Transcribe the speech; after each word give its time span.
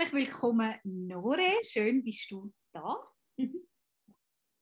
Herzlich 0.00 0.28
willkommen, 0.28 0.76
Nore. 0.82 1.62
Schön 1.62 2.02
bist 2.02 2.30
du 2.30 2.50
da. 2.72 3.06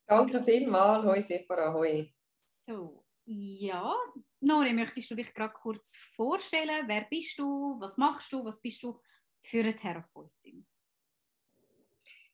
Danke 0.09 0.43
vielmals. 0.43 1.05
Hoi 1.05 1.23
Separa, 1.23 1.73
hoi. 1.73 2.13
So, 2.45 3.05
ja. 3.25 3.95
Nore, 4.41 4.73
möchtest 4.73 5.13
du 5.13 5.15
dich 5.15 5.33
gerade 5.33 5.55
kurz 5.55 5.95
vorstellen? 6.17 6.89
Wer 6.89 7.03
bist 7.09 7.39
du? 7.39 7.79
Was 7.79 7.97
machst 7.97 8.33
du? 8.33 8.45
Was 8.45 8.61
bist 8.61 8.83
du 8.83 9.01
für 9.41 9.61
eine 9.61 9.77
Therapeutin? 9.77 10.67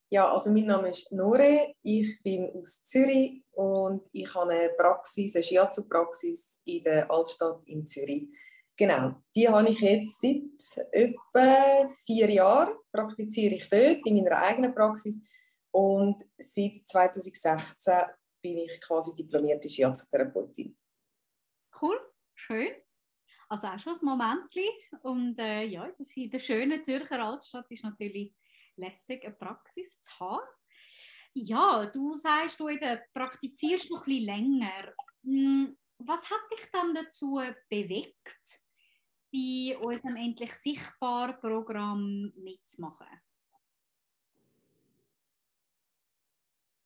Ja, 0.08 0.32
also 0.32 0.50
mein 0.50 0.64
Name 0.64 0.88
ist 0.88 1.12
Nore. 1.12 1.74
Ich 1.82 2.22
bin 2.22 2.50
aus 2.54 2.84
Zürich 2.84 3.44
und 3.50 4.08
ich 4.12 4.34
habe 4.34 4.50
eine 4.50 4.70
Praxis, 4.78 5.34
eine 5.34 5.44
Shiatsu-Praxis 5.44 6.62
in 6.64 6.82
der 6.84 7.10
Altstadt 7.10 7.60
in 7.66 7.86
Zürich. 7.86 8.30
Genau, 8.76 9.22
die 9.36 9.48
habe 9.48 9.68
ich 9.70 9.80
jetzt 9.80 10.20
seit 10.20 10.88
etwa 10.92 11.88
vier 12.04 12.28
Jahren, 12.28 12.74
praktiziere 12.90 13.54
ich 13.54 13.68
dort 13.68 14.04
in 14.04 14.16
meiner 14.16 14.36
eigenen 14.42 14.74
Praxis 14.74 15.20
und 15.70 16.24
seit 16.38 16.86
2016 16.86 17.98
bin 18.42 18.58
ich 18.58 18.80
quasi 18.80 19.14
diplomierte 19.14 19.68
Shiatsu-Therapeutin. 19.68 20.76
Cool, 21.80 21.98
schön. 22.34 22.72
Also 23.48 23.68
auch 23.68 23.78
schon 23.78 23.94
ein 23.94 24.04
Moment. 24.04 24.54
Und 25.02 25.38
äh, 25.38 25.62
ja, 25.64 25.88
in 26.14 26.30
der 26.30 26.38
schönen 26.38 26.82
Zürcher 26.82 27.24
Altstadt 27.24 27.70
ist 27.70 27.84
natürlich 27.84 28.34
lässig, 28.76 29.24
eine 29.24 29.34
Praxis 29.34 30.00
zu 30.00 30.18
haben. 30.20 30.46
Ja, 31.32 31.86
du 31.86 32.14
sagst, 32.14 32.60
du 32.60 32.68
eben 32.68 33.00
praktizierst 33.12 33.90
noch 33.90 34.06
ein 34.06 34.06
bisschen 34.06 34.24
länger. 34.24 34.94
Hm, 35.24 35.76
was 35.98 36.28
hat 36.30 36.40
dich 36.52 36.70
dann 36.72 36.94
dazu 36.94 37.40
bewegt, 37.68 38.63
bei 39.34 39.76
unserem 39.78 40.16
endlich 40.16 40.54
sichtbar 40.54 41.40
Programm 41.40 42.32
mitzumachen? 42.36 43.06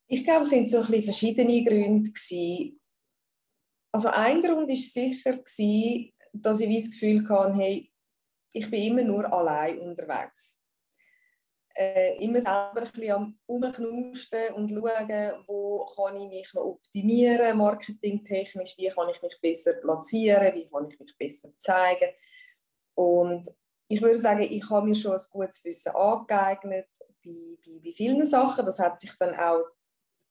Ich 0.06 0.24
glaube, 0.24 0.42
es 0.42 0.50
sind 0.50 0.70
so 0.70 0.78
ein 0.78 0.86
bisschen 0.86 1.04
verschiedene 1.04 1.62
Gründe. 1.62 2.10
Also 3.92 4.08
ein 4.08 4.40
Grund 4.40 4.70
ist 4.70 4.94
sicher 4.94 5.38
dass 6.32 6.60
ich 6.60 6.82
das 6.82 6.90
Gefühl 6.90 7.28
hatte, 7.28 7.58
hey, 7.58 7.92
ich 8.52 8.70
bin 8.70 8.82
immer 8.82 9.02
nur 9.02 9.30
allein 9.32 9.78
unterwegs. 9.80 10.58
Äh, 11.74 12.16
immer 12.24 12.40
selber 12.40 12.72
ein 12.76 12.84
bisschen 12.84 13.12
am 13.12 13.38
Umknusten 13.46 14.54
und 14.54 14.70
schauen, 14.70 15.44
wo 15.46 15.84
kann 15.84 16.16
ich 16.16 16.28
mich 16.28 16.54
noch 16.54 16.64
optimieren, 16.64 17.56
marketingtechnisch, 17.56 18.76
wie 18.78 18.88
kann 18.88 19.10
ich 19.10 19.22
mich 19.22 19.38
besser 19.40 19.74
platzieren, 19.74 20.54
wie 20.54 20.68
kann 20.68 20.90
ich 20.90 20.98
mich 20.98 21.16
besser 21.16 21.50
zeigen. 21.58 22.10
Und 22.98 23.48
ich 23.86 24.02
würde 24.02 24.18
sagen, 24.18 24.40
ich 24.40 24.68
habe 24.70 24.88
mir 24.88 24.96
schon 24.96 25.12
ein 25.12 25.22
gutes 25.30 25.64
Wissen 25.64 25.94
angeeignet 25.94 26.88
bei, 27.24 27.56
bei, 27.64 27.80
bei 27.84 27.92
vielen 27.92 28.26
Sachen. 28.26 28.66
Das 28.66 28.80
hat 28.80 28.98
sich 28.98 29.12
dann 29.20 29.36
auch 29.36 29.62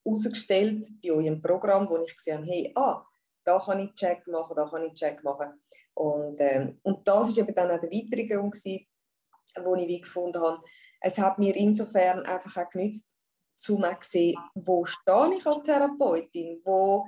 herausgestellt 0.03 0.85
bei 1.01 1.11
eurem 1.11 1.41
Programm, 1.41 1.87
wo 1.89 1.97
ich 1.99 2.13
gesehen 2.13 2.39
habe, 2.39 2.47
hey, 2.47 2.73
ah, 2.75 3.05
da 3.45 3.57
kann 3.57 3.79
ich 3.79 3.95
Check 3.95 4.27
machen, 4.27 4.53
da 4.53 4.65
kann 4.65 4.83
ich 4.83 4.93
Check 4.95 5.23
machen. 5.23 5.61
Und, 5.93 6.35
ähm, 6.39 6.77
und 6.83 7.07
das 7.07 7.29
ist 7.29 7.37
eben 7.37 7.55
dann 7.55 7.71
auch 7.71 7.79
der 7.79 7.89
weitere 7.89 8.27
Grund 8.27 8.53
gewesen, 8.53 8.85
wo 9.63 9.75
ich 9.75 9.87
wie 9.87 10.01
gefunden 10.01 10.41
habe, 10.41 10.61
es 10.99 11.17
hat 11.17 11.39
mir 11.39 11.55
insofern 11.55 12.25
einfach 12.25 12.57
auch 12.57 12.69
genützt, 12.69 13.15
zu 13.55 13.81
sehen, 14.01 14.37
wo 14.55 14.83
stehe 14.83 15.37
ich 15.37 15.47
als 15.47 15.63
Therapeutin, 15.63 16.61
wo, 16.65 17.07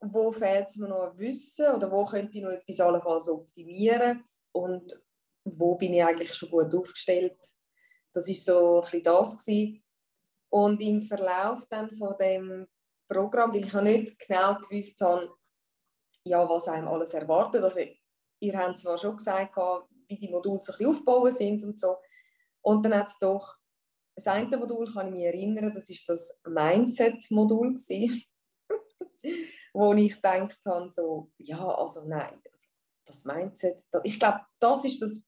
wo 0.00 0.30
fehlt 0.30 0.68
es 0.68 0.76
mir 0.76 0.88
noch 0.88 1.10
ein 1.10 1.18
Wissen 1.18 1.74
oder 1.74 1.90
wo 1.90 2.04
könnte 2.04 2.38
ich 2.38 2.44
noch 2.44 2.52
etwas 2.52 3.28
optimieren 3.28 4.24
und 4.54 5.02
wo 5.44 5.74
bin 5.76 5.94
ich 5.94 6.04
eigentlich 6.04 6.32
schon 6.32 6.50
gut 6.50 6.74
aufgestellt. 6.74 7.36
Das 8.12 8.28
ist 8.28 8.44
so 8.44 8.82
ein 8.82 9.02
das 9.02 9.36
gewesen. 9.36 9.82
Und 10.48 10.80
im 10.80 11.02
Verlauf 11.02 11.66
dann 11.68 11.90
von 11.90 12.14
dem 12.18 12.66
Programm, 13.08 13.52
weil 13.52 13.64
ich 13.64 13.74
nicht 13.74 14.18
genau 14.18 14.54
gewusst 14.54 15.00
habe, 15.00 15.34
ja, 16.24 16.48
was 16.48 16.68
einem 16.68 16.88
alles 16.88 17.12
erwartet. 17.12 17.62
Also, 17.62 17.80
ihr 18.40 18.58
habt 18.58 18.78
zwar 18.78 18.96
schon 18.96 19.16
gesagt, 19.16 19.56
wie 20.08 20.16
die 20.16 20.30
Module 20.30 20.60
so 20.60 20.72
ein 20.72 20.78
bisschen 20.78 20.92
aufgebaut 20.92 21.34
sind 21.34 21.62
und 21.64 21.78
so. 21.78 21.96
Und 22.62 22.84
dann 22.84 22.96
hat 22.96 23.08
es 23.08 23.18
doch, 23.18 23.56
das 24.14 24.28
eine 24.28 24.56
Modul 24.56 24.90
kann 24.90 25.08
ich 25.08 25.12
mich 25.12 25.24
erinnern, 25.24 25.74
das 25.74 25.90
ist 25.90 26.08
das 26.08 26.38
Mindset-Modul 26.46 27.74
wo 29.74 29.92
ich 29.94 30.14
gedacht 30.14 30.58
habe, 30.64 30.88
so, 30.90 31.32
ja, 31.38 31.66
also 31.66 32.02
nein, 32.04 32.40
das 33.14 33.24
Mindset, 33.24 33.82
ich 34.02 34.18
glaube, 34.18 34.40
das 34.58 34.84
ist 34.84 35.02
das 35.02 35.22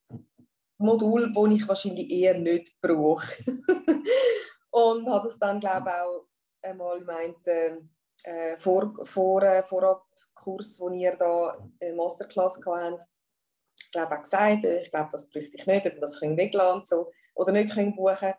Modul, 0.78 1.32
das 1.32 1.52
ich 1.52 1.69
wahrscheinlich 1.69 2.10
eher 2.10 2.38
nicht 2.38 2.76
brauche. 2.80 3.26
und 4.70 5.08
habe 5.08 5.28
es 5.28 5.38
dann, 5.38 5.60
glaube 5.60 5.88
ich, 5.88 5.94
auch 5.94 6.26
einmal 6.62 7.00
meint, 7.00 7.46
äh, 7.46 8.56
vor, 8.56 8.92
vor, 9.04 9.42
äh, 9.42 9.62
Vorabkurs, 9.62 10.78
wo 10.80 10.91
ihr 10.91 11.16
da 11.16 11.56
eine 11.80 11.94
Masterclass 11.94 12.60
hatten, 12.66 12.98
ich 13.80 13.91
glaube 13.92 14.16
auch 14.16 14.22
gesagt, 14.22 14.64
äh, 14.64 14.82
ich 14.82 14.91
glaube, 14.91 15.08
das 15.12 15.28
bräuchte 15.30 15.56
ich 15.56 15.66
nicht, 15.66 15.86
ob 15.86 16.00
das 16.00 16.19
können 16.19 16.36
weglassen 16.36 16.84
so, 16.84 17.12
oder 17.34 17.52
nicht 17.52 17.72
können 17.72 17.94
buchen 17.94 18.34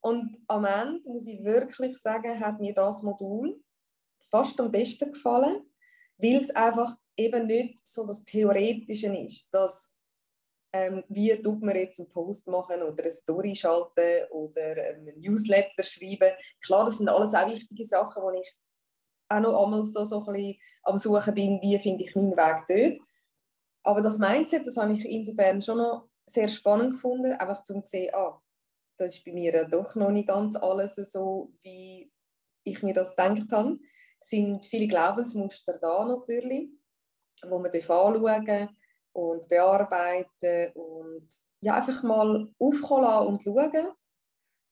Und 0.00 0.38
am 0.46 0.64
Ende, 0.64 1.00
muss 1.08 1.26
ich 1.26 1.42
wirklich 1.42 1.96
sagen, 1.98 2.38
hat 2.38 2.60
mir 2.60 2.74
das 2.74 3.02
Modul 3.02 3.60
fast 4.30 4.60
am 4.60 4.70
besten 4.70 5.12
gefallen, 5.12 5.62
weil 6.18 6.36
es 6.36 6.50
einfach 6.50 6.94
eben 7.16 7.46
nicht 7.46 7.86
so 7.86 8.04
das 8.06 8.24
Theoretische 8.24 9.14
ist, 9.14 9.48
dass 9.50 9.90
ähm, 10.74 11.04
wie 11.08 11.30
tut 11.40 11.62
man 11.62 11.76
jetzt 11.76 12.00
einen 12.00 12.10
Post 12.10 12.48
machen 12.48 12.82
oder 12.82 13.04
eine 13.04 13.12
Story 13.12 13.54
schalten 13.54 14.28
oder 14.30 14.72
einen 14.72 15.16
Newsletter 15.20 15.84
schreiben. 15.84 16.32
Klar, 16.64 16.86
das 16.86 16.98
sind 16.98 17.08
alles 17.08 17.32
auch 17.32 17.48
wichtige 17.48 17.84
Sachen, 17.84 18.20
wo 18.20 18.30
ich 18.32 18.56
auch 19.28 19.40
noch 19.40 19.64
einmal 19.64 19.84
so, 19.84 20.04
so 20.04 20.24
ein 20.24 20.32
bisschen 20.32 20.58
am 20.82 20.98
Suchen 20.98 21.34
bin, 21.34 21.60
wie 21.62 21.78
finde 21.78 22.04
ich 22.04 22.16
meinen 22.16 22.36
Weg 22.36 22.64
dort. 22.68 23.08
Aber 23.84 24.00
das 24.00 24.18
Mindset, 24.18 24.66
das 24.66 24.76
habe 24.76 24.94
ich 24.94 25.04
insofern 25.04 25.62
schon 25.62 25.78
noch 25.78 26.08
sehr 26.28 26.48
spannend 26.48 26.92
gefunden, 26.92 27.32
einfach 27.32 27.62
zum 27.62 27.84
zu 27.84 27.90
sehen, 27.90 28.12
ah, 28.12 28.40
das 28.98 29.14
ist 29.14 29.24
bei 29.24 29.32
mir 29.32 29.68
doch 29.68 29.94
noch 29.94 30.10
nicht 30.10 30.28
ganz 30.28 30.56
alles 30.56 30.96
so, 30.96 31.52
wie 31.62 32.10
ich 32.64 32.82
mir 32.82 32.94
das 32.94 33.10
gedacht 33.10 33.52
habe. 33.52 33.78
Es 34.20 34.28
sind 34.28 34.64
viele 34.66 34.88
Glaubensmuster 34.88 35.78
da 35.78 36.04
natürlich 36.04 36.70
wo 37.42 37.58
man 37.58 37.70
anschauen 37.70 38.68
und 39.12 39.48
bearbeiten 39.48 40.72
und 40.74 41.26
ja, 41.60 41.76
einfach 41.76 42.02
mal 42.02 42.48
aufkommen 42.58 43.26
und 43.28 43.42
schauen. 43.42 43.92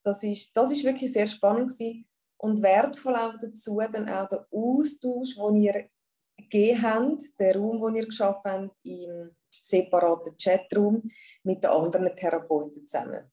Das 0.03 0.21
ist, 0.23 0.55
das 0.55 0.71
ist 0.71 0.83
wirklich 0.83 1.11
sehr 1.11 1.27
spannend 1.27 1.71
gewesen. 1.71 2.07
und 2.37 2.61
wertvoll 2.61 3.15
auch 3.15 3.35
dazu 3.41 3.79
dann 3.91 4.09
auch 4.09 4.27
der 4.27 4.45
Austausch, 4.51 5.35
den 5.35 5.55
ihr 5.55 5.89
gegeben 6.37 6.81
habt, 6.81 7.39
der 7.39 7.55
Raum, 7.55 7.81
den 7.81 7.95
ihr 7.95 8.05
geschaffen 8.05 8.51
habt 8.51 8.75
im 8.83 9.35
separaten 9.49 10.35
Chatroom 10.37 11.09
mit 11.43 11.63
den 11.63 11.71
anderen 11.71 12.15
Therapeuten 12.15 12.85
zusammen. 12.85 13.31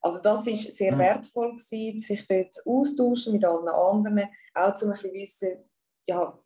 Also 0.00 0.20
das 0.20 0.46
ist 0.46 0.76
sehr 0.76 0.94
mhm. 0.94 1.00
wertvoll 1.00 1.56
gewesen, 1.56 1.98
sich 1.98 2.26
dort 2.26 2.54
austauschen 2.64 3.32
mit 3.32 3.44
allen 3.44 3.68
anderen, 3.68 4.28
auch 4.54 4.74
zu 4.74 4.86
ein 4.86 4.92
bisschen 4.92 5.12
wissen, 5.14 5.70
ja, 6.06 6.38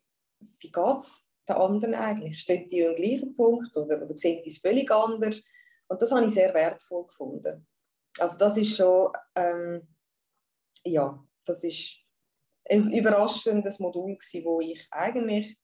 wie 0.60 0.70
geht 0.70 0.96
es 0.96 1.27
den 1.48 1.56
anderen 1.56 1.94
eigentlich? 1.94 2.38
Steht 2.38 2.70
die 2.70 2.86
am 2.86 2.94
gleichen 2.94 3.34
Punkt 3.34 3.76
oder, 3.76 4.02
oder 4.02 4.16
sehen 4.16 4.42
die 4.44 4.50
es 4.50 4.58
völlig 4.58 4.90
anders? 4.90 5.42
Und 5.88 6.02
das 6.02 6.12
habe 6.12 6.26
ich 6.26 6.34
sehr 6.34 6.52
wertvoll 6.54 7.06
gefunden. 7.06 7.66
Also 8.18 8.36
das 8.38 8.56
ist 8.56 8.76
schon, 8.76 9.12
ähm, 9.34 9.88
ja, 10.84 11.24
das 11.44 11.64
ist 11.64 11.98
ein 12.68 12.92
überraschendes 12.92 13.78
Modul 13.78 14.16
gewesen, 14.16 14.44
wo 14.44 14.60
ich 14.60 14.86
eigentlich 14.90 15.56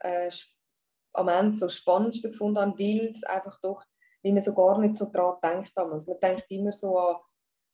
äh, 0.00 0.30
am 1.14 1.28
Ende 1.28 1.56
so 1.56 1.68
Spannendste 1.68 2.30
gefunden 2.30 2.58
habe, 2.58 2.78
weil 2.78 3.08
es 3.08 3.22
einfach 3.24 3.58
doch, 3.60 3.84
wie 4.22 4.32
man 4.32 4.42
so 4.42 4.54
gar 4.54 4.78
nicht 4.78 4.94
so 4.94 5.06
daran 5.06 5.38
denkt 5.42 5.72
damals. 5.76 6.06
Man 6.06 6.20
denkt 6.20 6.46
immer 6.48 6.72
so 6.72 6.98
an, 6.98 7.16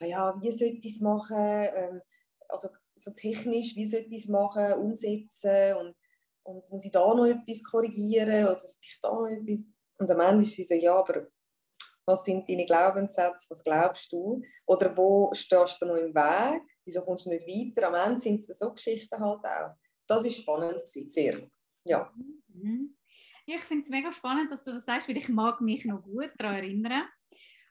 ah 0.00 0.04
ja, 0.04 0.34
wie 0.40 0.52
sollte 0.52 0.78
ich 0.86 0.94
es 0.94 1.00
machen, 1.00 1.36
ähm, 1.36 2.02
also 2.48 2.68
so 2.94 3.12
technisch, 3.12 3.76
wie 3.76 3.86
sollte 3.86 4.08
ich 4.10 4.24
es 4.24 4.28
machen, 4.28 4.72
umsetzen 4.74 5.74
und 5.76 5.96
und 6.48 6.70
muss 6.70 6.84
ich 6.84 6.90
da 6.90 7.14
noch 7.14 7.26
etwas 7.26 7.62
korrigieren 7.62 8.46
oder 8.46 8.64
ich 8.64 8.98
da 9.02 9.12
noch 9.12 9.26
etwas... 9.26 9.66
Und 9.98 10.10
am 10.10 10.20
Ende 10.20 10.44
ist 10.44 10.58
es 10.58 10.68
so, 10.68 10.74
ja, 10.74 10.94
aber 10.94 11.26
was 12.06 12.24
sind 12.24 12.48
deine 12.48 12.64
Glaubenssätze, 12.64 13.46
was 13.50 13.62
glaubst 13.62 14.10
du? 14.12 14.42
Oder 14.66 14.96
wo 14.96 15.30
stehst 15.34 15.80
du 15.80 15.86
noch 15.86 15.96
im 15.96 16.14
Weg? 16.14 16.62
Wieso 16.84 17.02
kommst 17.02 17.26
du 17.26 17.30
nicht 17.30 17.46
weiter? 17.46 17.88
Am 17.88 17.94
Ende 17.94 18.20
sind 18.20 18.40
es 18.40 18.58
so 18.58 18.72
Geschichten 18.72 19.20
halt 19.20 19.44
auch. 19.44 19.74
Das 20.06 20.24
ist 20.24 20.38
spannend 20.38 20.78
gewesen, 20.78 21.08
sehr. 21.08 21.50
Ja. 21.84 22.10
Mhm. 22.48 22.96
ich 23.44 23.60
finde 23.64 23.82
es 23.82 23.90
mega 23.90 24.12
spannend, 24.12 24.50
dass 24.50 24.64
du 24.64 24.72
das 24.72 24.84
sagst, 24.84 25.08
weil 25.08 25.16
ich 25.16 25.28
mag 25.28 25.60
mich 25.60 25.84
noch 25.84 26.02
gut 26.02 26.30
daran 26.38 26.56
erinnern. 26.56 27.08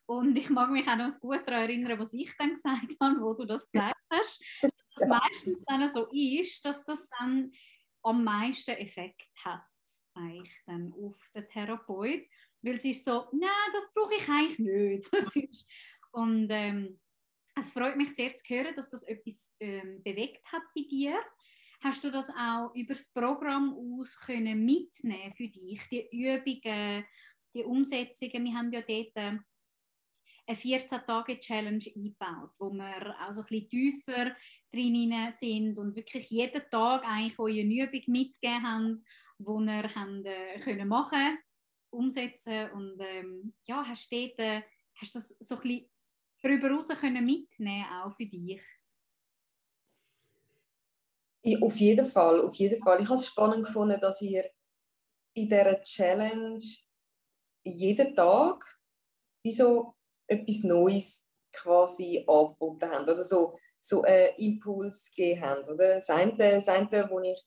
Und 0.05 0.37
ich 0.37 0.49
mag 0.49 0.69
mich 0.69 0.87
auch 0.87 0.95
noch 0.95 1.19
gut 1.19 1.41
daran 1.47 1.63
erinnern, 1.63 1.99
was 1.99 2.13
ich 2.13 2.31
dann 2.37 2.53
gesagt 2.53 2.95
habe, 3.01 3.21
wo 3.21 3.33
du 3.33 3.45
das 3.45 3.69
gesagt 3.69 3.95
hast. 4.11 4.43
Dass 4.61 4.71
es 4.97 5.07
meistens 5.07 5.65
dann 5.65 5.89
so 5.89 6.07
ist, 6.11 6.63
dass 6.63 6.85
das 6.85 7.07
dann 7.19 7.51
am 8.07 8.23
meisten 8.23 8.71
Effekt 8.71 9.27
hat 9.43 9.63
eigentlich 10.13 10.61
dann 10.65 10.93
auf 10.93 11.29
den 11.35 11.47
Therapeut, 11.47 12.25
weil 12.61 12.79
sie 12.79 12.91
ist 12.91 13.03
so, 13.03 13.27
nein, 13.33 13.49
das 13.73 13.91
brauche 13.93 14.15
ich 14.15 14.29
eigentlich 14.29 14.59
nicht. 14.59 15.09
Das 15.11 15.35
ist, 15.35 15.67
Und 16.11 16.47
ähm, 16.49 16.99
es 17.55 17.69
freut 17.69 17.97
mich 17.97 18.15
sehr 18.15 18.33
zu 18.35 18.43
hören, 18.47 18.75
dass 18.75 18.89
das 18.89 19.03
etwas 19.03 19.53
ähm, 19.59 20.01
bewegt 20.03 20.45
hat 20.51 20.63
bei 20.75 20.83
dir. 20.89 21.19
Hast 21.81 22.03
du 22.03 22.09
das 22.09 22.29
auch 22.29 22.73
über 22.73 22.93
das 22.93 23.11
Programm 23.11 23.75
aus 23.77 24.17
können 24.19 24.65
mitnehmen 24.65 25.33
für 25.35 25.47
dich, 25.47 25.81
die 25.91 26.07
Übungen, 26.11 27.05
die 27.53 27.63
Umsetzungen? 27.63 28.45
Wir 28.45 28.53
haben 28.53 28.71
ja 28.71 28.81
dort 28.81 29.15
äh, 29.15 29.37
eine 30.47 30.57
14-Tage-Challenge 30.57 31.85
eingebaut, 31.95 32.51
wo 32.57 32.71
wir 32.71 33.15
auch 33.21 33.33
so 33.33 33.41
ein 33.41 33.47
bisschen 33.47 33.69
tiefer 33.69 34.35
drin 34.71 35.31
sind 35.33 35.77
und 35.77 35.95
wirklich 35.95 36.29
jeden 36.29 36.61
Tag 36.71 37.05
eigentlich 37.05 37.37
eure 37.37 37.61
Übung 37.61 38.01
mitgegeben 38.07 38.63
haben, 38.63 39.05
die 39.39 39.71
ihr 39.71 39.95
haben, 39.95 40.25
äh, 40.25 40.59
können 40.59 40.87
machen 40.87 41.37
umsetzen 41.89 42.69
und 42.71 42.99
ähm, 42.99 43.53
ja, 43.65 43.83
hast 43.85 44.11
dort, 44.11 44.39
äh, 44.39 44.61
hast 44.99 45.15
das 45.15 45.29
so 45.39 45.55
ein 45.55 45.61
bisschen 45.61 45.89
darüber 46.41 46.71
raus 46.71 46.87
können 46.89 47.25
mitnehmen 47.25 47.85
auch 47.91 48.15
für 48.15 48.25
dich? 48.25 48.61
Ja, 51.43 51.59
auf 51.59 51.77
jeden 51.77 52.05
Fall, 52.05 52.41
auf 52.41 52.55
jeden 52.55 52.81
Fall. 52.81 53.01
Ich 53.01 53.07
habe 53.07 53.19
es 53.19 53.27
spannend 53.27 53.65
gefunden, 53.65 53.99
dass 54.01 54.21
ihr 54.21 54.49
in 55.33 55.47
dieser 55.47 55.81
Challenge 55.81 56.63
jeden 57.63 58.15
Tag 58.15 58.79
wie 59.43 59.51
so 59.51 59.96
etwas 60.27 60.63
Neues 60.63 61.25
quasi 61.51 62.23
angeboten 62.27 62.89
haben 62.91 63.03
oder 63.03 63.23
so, 63.23 63.57
so 63.79 64.01
einen 64.03 64.35
Impuls 64.37 65.09
gegeben 65.09 65.41
haben. 65.41 65.63
Oder? 65.63 65.95
Das 65.95 66.09
eine, 66.09 66.35
das 66.37 66.67
eine 66.67 67.09
wo, 67.09 67.19
ich, 67.19 67.43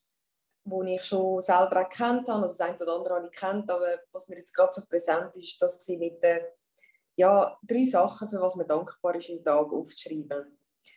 wo 0.65 0.83
ich 0.83 1.05
schon 1.05 1.41
selber 1.41 1.77
erkannt 1.77 2.29
habe, 2.29 2.43
also 2.43 2.57
das 2.57 2.61
eine 2.61 2.77
oder 2.77 2.97
andere 2.97 3.15
habe 3.17 3.29
ich 3.31 3.39
kennt, 3.39 3.71
aber 3.71 4.01
was 4.13 4.29
mir 4.29 4.37
jetzt 4.37 4.55
gerade 4.55 4.73
so 4.73 4.83
präsent 4.87 5.35
ist, 5.35 5.61
dass 5.61 5.85
sie 5.85 5.97
mit 5.97 6.23
den 6.23 6.41
ja, 7.17 7.59
drei 7.67 7.85
Sachen, 7.85 8.29
für 8.31 8.41
was 8.41 8.57
man 8.57 8.67
dankbar 8.67 9.15
ist 9.15 9.29
im 9.29 9.45
Tag, 9.45 9.71
aufzuschreiben. 9.73 10.57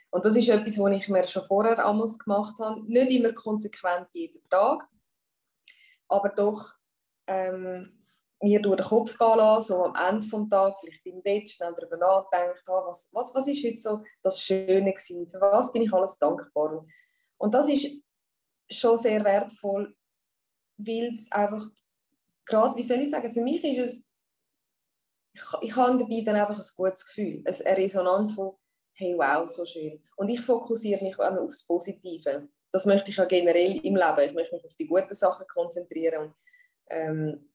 Und 0.09 0.25
das 0.25 0.37
ist 0.37 0.47
etwas, 0.47 0.79
was 0.79 0.91
ich 0.93 1.09
mir 1.09 1.27
schon 1.27 1.43
vorher 1.43 1.75
damals 1.75 2.17
gemacht 2.17 2.57
habe. 2.59 2.81
Nicht 2.85 3.11
immer 3.11 3.33
konsequent 3.33 4.07
jeden 4.13 4.47
Tag, 4.47 4.87
aber 6.07 6.29
doch 6.29 6.75
ähm, 7.27 8.02
mir 8.43 8.61
durch 8.61 8.75
den 8.75 8.85
Kopf 8.85 9.17
gehen 9.17 9.37
lassen, 9.37 9.67
so 9.67 9.85
am 9.85 9.95
Ende 9.95 10.27
des 10.27 10.49
Tages, 10.49 10.79
vielleicht 10.79 11.05
im 11.05 11.23
Bett, 11.23 11.49
schnell 11.49 11.73
darüber 11.75 11.97
nachdenkt, 11.97 12.61
ah, 12.67 12.83
was, 12.85 13.09
was, 13.11 13.33
was 13.33 13.47
heute 13.47 13.77
so 13.77 14.03
das 14.21 14.41
Schöne 14.41 14.93
gewesen, 14.93 15.29
für 15.29 15.39
was 15.39 15.71
bin 15.71 15.83
ich 15.83 15.93
alles 15.93 16.17
dankbar. 16.19 16.85
Und 17.37 17.53
das 17.53 17.69
ist 17.69 17.89
schon 18.69 18.97
sehr 18.97 19.23
wertvoll, 19.23 19.95
weil 20.77 21.11
es 21.11 21.31
einfach, 21.31 21.65
gerade, 22.45 22.75
wie 22.75 22.83
soll 22.83 22.99
ich 22.99 23.09
sagen, 23.09 23.31
für 23.31 23.41
mich 23.41 23.63
ist 23.63 23.79
es, 23.79 24.05
ich, 25.35 25.69
ich 25.69 25.75
habe 25.75 25.97
dabei 25.97 26.21
dann 26.21 26.35
einfach 26.35 26.59
ein 26.59 26.75
gutes 26.75 27.05
Gefühl, 27.05 27.43
eine 27.45 27.77
Resonanz 27.77 28.33
von, 28.33 28.57
hey, 28.95 29.15
wow, 29.17 29.47
so 29.49 29.65
schön. 29.65 30.03
Und 30.17 30.29
ich 30.29 30.41
fokussiere 30.41 31.03
mich 31.03 31.17
auch 31.17 31.37
aufs 31.37 31.65
Positive. 31.65 32.47
Das 32.71 32.85
möchte 32.85 33.09
ich 33.09 33.17
ja 33.17 33.25
generell 33.25 33.77
im 33.77 33.95
Leben. 33.95 34.27
Ich 34.27 34.33
möchte 34.33 34.55
mich 34.55 34.65
auf 34.65 34.75
die 34.75 34.87
guten 34.87 35.13
Sachen 35.13 35.47
konzentrieren. 35.47 36.27
Und, 36.27 36.35
ähm, 36.89 37.52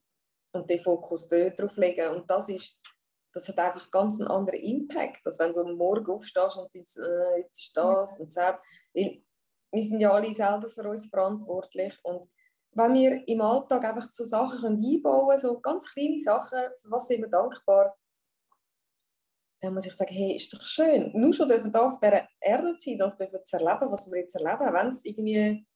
und 0.53 0.69
den 0.69 0.81
Fokus 0.81 1.29
dort 1.29 1.77
legen. 1.77 2.15
Und 2.15 2.31
das, 2.31 2.49
ist, 2.49 2.77
das 3.33 3.49
hat 3.49 3.59
einfach 3.59 3.91
ganz 3.91 4.21
einen 4.21 4.29
anderen 4.29 4.61
Impact, 4.61 5.27
als 5.27 5.39
wenn 5.39 5.53
du 5.53 5.61
am 5.61 5.77
Morgen 5.77 6.11
aufstehst 6.11 6.57
und 6.57 6.71
findest, 6.71 6.99
äh, 6.99 7.39
jetzt 7.39 7.61
ist 7.61 7.77
das 7.77 8.19
und 8.21 8.35
das. 8.37 8.57
Weil 8.95 9.23
wir 9.73 9.83
sind 9.83 10.01
ja 10.01 10.13
alle 10.13 10.33
selber 10.33 10.69
für 10.69 10.89
uns 10.89 11.07
verantwortlich. 11.09 11.99
Und 12.03 12.31
wenn 12.73 12.95
wir 12.95 13.29
im 13.29 13.41
Alltag 13.41 13.85
einfach 13.85 14.11
so 14.11 14.25
Sachen 14.25 14.61
können 14.61 14.83
einbauen 14.83 15.29
können, 15.29 15.41
so 15.41 15.61
ganz 15.61 15.93
kleine 15.93 16.19
Sachen, 16.19 16.59
für 16.81 16.91
was 16.91 17.09
sind 17.09 17.23
wir 17.23 17.29
dankbar, 17.29 17.97
dann 19.61 19.75
muss 19.75 19.87
ich 19.87 19.93
sagen, 19.93 20.15
hey, 20.15 20.37
ist 20.37 20.53
doch 20.55 20.63
schön. 20.63 21.11
Nur 21.15 21.35
schon 21.35 21.49
dürfen 21.49 21.73
da 21.73 21.87
auf 21.87 21.99
dieser 21.99 22.29
Erde 22.41 22.77
sein, 22.79 22.99
das 22.99 23.17
dürfen 23.17 23.45
zu 23.45 23.57
erleben, 23.57 23.91
was 23.91 24.11
wir 24.11 24.21
jetzt 24.21 24.37
erleben, 24.37 24.73
wenn 24.73 24.89
es 24.89 25.05
irgendwie 25.05 25.67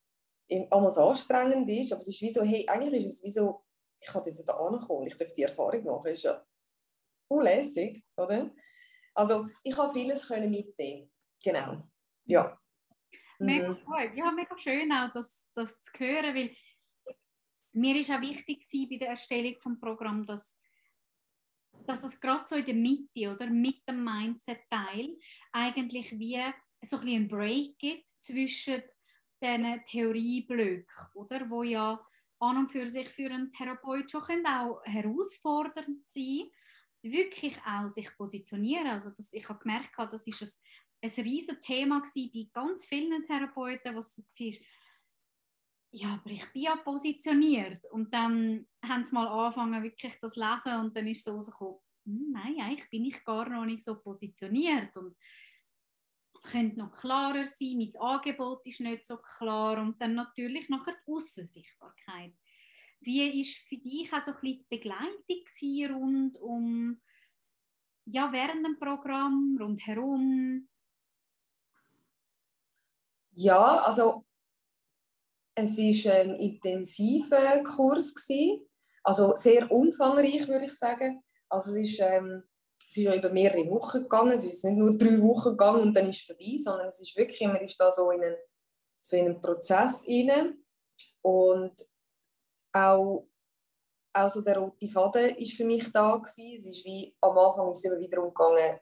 einmal 0.71 0.93
so 0.93 1.03
anstrengend 1.03 1.69
ist. 1.69 1.93
Aber 1.93 2.01
es 2.01 2.09
ist 2.09 2.21
wie 2.21 2.31
so, 2.31 2.43
hey, 2.43 2.65
eigentlich 2.69 3.05
ist 3.05 3.15
es 3.15 3.23
wie 3.25 3.31
so 3.31 3.65
ich 4.03 4.13
kann 4.13 4.23
da 4.47 4.55
ankommen, 4.55 5.07
ich 5.07 5.17
darf 5.17 5.33
die 5.33 5.45
Erfahrung 5.45 5.85
machen. 5.85 6.05
Das 6.05 6.15
ist 6.15 6.25
ja 6.25 6.45
unlässig, 7.29 8.05
oder? 8.17 8.53
Also 9.15 9.49
ich 9.63 9.77
habe 9.77 9.93
vieles 9.93 10.27
können 10.27 10.51
mitnehmen. 10.51 11.11
Genau. 11.43 11.89
Ja. 12.25 12.59
Mega 13.39 13.71
mhm. 13.71 13.85
gut. 13.85 14.17
Ja, 14.17 14.31
mega 14.31 14.57
schön 14.57 14.93
auch, 14.93 15.13
das, 15.13 15.49
das 15.55 15.83
zu 15.83 15.93
hören, 15.99 16.35
weil 16.35 16.57
mir 17.73 17.97
ist 17.97 18.11
auch 18.11 18.21
wichtig 18.21 18.67
bei 18.91 18.97
der 18.97 19.09
Erstellung 19.11 19.55
des 19.55 19.81
Programms, 19.81 20.27
dass 20.27 20.63
dass 21.87 22.05
es 22.05 22.21
gerade 22.21 22.45
so 22.47 22.55
in 22.55 22.67
der 22.67 22.75
Mitte 22.75 23.33
oder 23.33 23.47
mit 23.51 23.89
dem 23.89 24.05
Mindset-Teil 24.05 25.17
eigentlich 25.53 26.13
wie 26.19 26.41
so 26.83 26.99
ein 26.99 27.09
einen 27.09 27.29
Break 27.29 27.79
gibt 27.79 28.09
zwischen 28.09 28.83
diesen 29.43 29.85
Theorieblöcken, 29.87 31.09
oder? 31.15 31.49
Wo 31.51 31.63
ja 31.63 32.01
an 32.43 32.59
und 32.59 32.73
für 32.73 32.89
sich 32.89 33.09
für 33.09 33.31
einen 33.31 33.53
Therapeut 33.53 34.11
schon 34.11 34.23
können 34.23 34.47
auch 34.47 34.83
herausfordernd 34.85 36.07
sein, 36.07 36.51
wirklich 37.03 37.59
auch 37.65 37.89
sich 37.89 38.15
positionieren. 38.17 38.89
Also 38.89 39.11
das, 39.11 39.33
ich 39.33 39.49
habe 39.49 39.61
gemerkt, 39.61 39.91
das 39.97 40.27
ist 40.27 40.61
ein, 41.01 41.11
ein 41.11 41.25
riesiges 41.25 41.61
Thema 41.61 42.03
bei 42.03 42.49
ganz 42.53 42.87
vielen 42.87 43.25
Therapeuten, 43.25 43.95
was 43.95 44.15
so 44.15 44.23
war, 44.23 44.53
ja, 45.95 46.15
aber 46.15 46.31
ich 46.31 46.51
bin 46.53 46.63
ja 46.63 46.77
positioniert. 46.77 47.85
Und 47.91 48.13
dann 48.15 48.67
haben 48.83 49.05
sie 49.05 49.15
mal 49.15 49.29
angefangen, 49.29 49.83
wirklich 49.83 50.19
das 50.21 50.37
lesen 50.37 50.81
und 50.81 50.97
dann 50.97 51.07
ist 51.07 51.25
so 51.25 51.33
rausgekommen, 51.33 51.81
hm, 52.07 52.33
nein, 52.33 52.57
eigentlich 52.61 52.89
bin 52.91 53.05
ich 53.05 53.23
gar 53.25 53.49
noch 53.49 53.67
nicht 53.67 53.83
so 53.83 54.01
positioniert. 54.01 54.97
Und 54.97 55.15
es 56.35 56.45
könnte 56.45 56.79
noch 56.79 56.93
klarer 56.93 57.47
sein, 57.47 57.79
mein 57.79 57.97
Angebot 58.01 58.65
ist 58.67 58.81
nicht 58.81 59.07
so 59.07 59.19
klar 59.19 59.81
und 59.81 60.01
dann 60.01 60.15
natürlich 60.15 60.69
nachher 60.69 60.95
die 60.95 61.13
Aussensichtbarkeit. 61.13 62.35
Wie 63.01 63.21
war 63.21 63.69
für 63.69 63.77
dich 63.77 64.13
auch 64.13 64.21
so 64.21 64.33
ein 64.33 64.41
bisschen 64.41 64.59
die 64.59 64.77
Begleitung 64.77 65.97
rund 65.97 66.39
um, 66.39 67.01
ja, 68.05 68.33
während 68.33 68.65
dem 68.65 68.79
Programm, 68.79 69.57
rundherum? 69.61 70.69
Ja, 73.35 73.79
also 73.79 74.25
es 75.55 75.79
war 75.79 76.15
ein 76.15 76.35
intensiver 76.37 77.63
Kurs, 77.63 78.15
gewesen. 78.15 78.67
also 79.03 79.35
sehr 79.37 79.71
umfangreich, 79.71 80.47
würde 80.49 80.67
ich 80.67 80.73
sagen. 80.73 81.23
Also 81.49 81.75
es 81.75 81.91
ist 81.91 82.01
ähm, 82.01 82.43
es 82.93 82.99
ist 82.99 83.05
ja 83.05 83.15
über 83.15 83.31
mehrere 83.31 83.67
Wochen 83.71 84.03
gegangen. 84.03 84.33
Es 84.33 84.45
ist 84.45 84.63
nicht 84.65 84.77
nur 84.77 84.99
drei 84.99 85.19
Wochen 85.23 85.51
gegangen 85.51 85.81
und 85.81 85.95
dann 85.95 86.11
ist 86.11 86.21
es 86.21 86.27
vorbei, 86.27 86.57
sondern 86.59 86.89
es 86.89 87.01
ist 87.01 87.17
wirklich, 87.17 87.41
man 87.41 87.65
ist 87.65 87.81
da 87.81 87.91
so 87.91 88.11
in 88.11 88.23
einen, 88.23 88.37
so 89.01 89.17
in 89.17 89.25
einen 89.25 89.41
Prozess 89.41 90.07
rein. 90.07 90.63
Und 91.23 91.73
auch, 92.73 93.27
auch 94.13 94.29
so 94.29 94.43
der 94.43 94.59
rote 94.59 94.89
Faden 94.91 95.37
ist 95.37 95.55
für 95.55 95.65
mich 95.65 95.91
da 95.91 96.17
gewesen. 96.17 96.55
Es 96.55 96.69
ist 96.69 96.85
wie, 96.85 97.17
am 97.23 97.39
Anfang 97.39 97.71
ist 97.71 97.79
es 97.79 97.85
immer 97.85 97.99
wieder 97.99 98.23
umgegangen, 98.23 98.79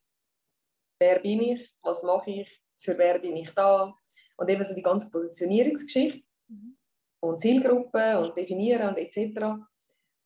wer 0.98 1.20
bin 1.20 1.42
ich, 1.42 1.72
was 1.80 2.02
mache 2.02 2.30
ich, 2.30 2.62
für 2.78 2.98
wer 2.98 3.20
bin 3.20 3.36
ich 3.36 3.50
da. 3.54 3.94
Und 4.36 4.50
eben 4.50 4.64
so 4.64 4.74
die 4.74 4.82
ganze 4.82 5.08
Positionierungsgeschichte 5.08 6.24
mhm. 6.48 6.76
und 7.20 7.40
Zielgruppen 7.40 8.16
und 8.16 8.36
definieren 8.36 8.88
und 8.88 8.98
etc. 8.98 9.54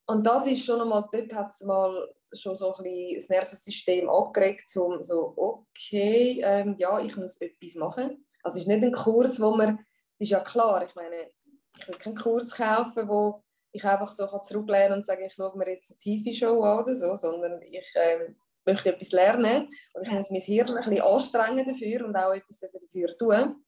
Und 0.07 0.25
das 0.25 0.47
ist 0.47 0.65
schon 0.65 0.81
einmal, 0.81 1.07
dort 1.11 1.33
hat 1.33 1.51
es 1.51 1.61
mal 1.61 2.14
schon 2.33 2.55
so 2.55 2.73
ein 2.73 2.83
bisschen 2.83 3.15
das 3.15 3.29
Nervensystem 3.29 4.09
angeregt, 4.09 4.75
um 4.77 5.01
so, 5.01 5.33
okay, 5.35 6.41
ähm, 6.43 6.75
ja, 6.77 6.99
ich 6.99 7.15
muss 7.17 7.39
etwas 7.39 7.75
machen. 7.75 8.25
Also 8.43 8.57
es 8.57 8.63
ist 8.63 8.67
nicht 8.67 8.83
ein 8.83 8.91
Kurs, 8.91 9.41
wo 9.41 9.55
man, 9.55 9.77
das 9.77 10.27
ist 10.27 10.29
ja 10.29 10.39
klar, 10.39 10.85
ich 10.87 10.95
meine, 10.95 11.31
ich 11.79 11.87
will 11.87 11.95
keinen 11.95 12.15
Kurs 12.15 12.51
kaufen, 12.51 13.07
wo 13.07 13.43
ich 13.71 13.83
einfach 13.83 14.13
so 14.13 14.25
zurücklehnen 14.39 14.93
und 14.93 15.05
sagen, 15.05 15.23
ich 15.25 15.33
schaue 15.33 15.57
mir 15.57 15.69
jetzt 15.69 15.91
eine 15.91 15.97
TV-Show 15.97 16.61
an 16.61 16.83
oder 16.83 16.95
so, 16.95 17.15
sondern 17.15 17.61
ich 17.61 17.93
ähm, 17.95 18.35
möchte 18.65 18.93
etwas 18.93 19.11
lernen 19.11 19.69
und 19.93 20.03
ich 20.03 20.11
muss 20.11 20.31
mein 20.31 20.41
Hirn 20.41 20.69
ein 20.69 20.89
bisschen 20.89 21.01
anstrengen 21.01 21.65
dafür 21.67 22.05
und 22.05 22.15
auch 22.15 22.33
etwas 22.33 22.59
dafür 22.59 23.17
tun. 23.17 23.65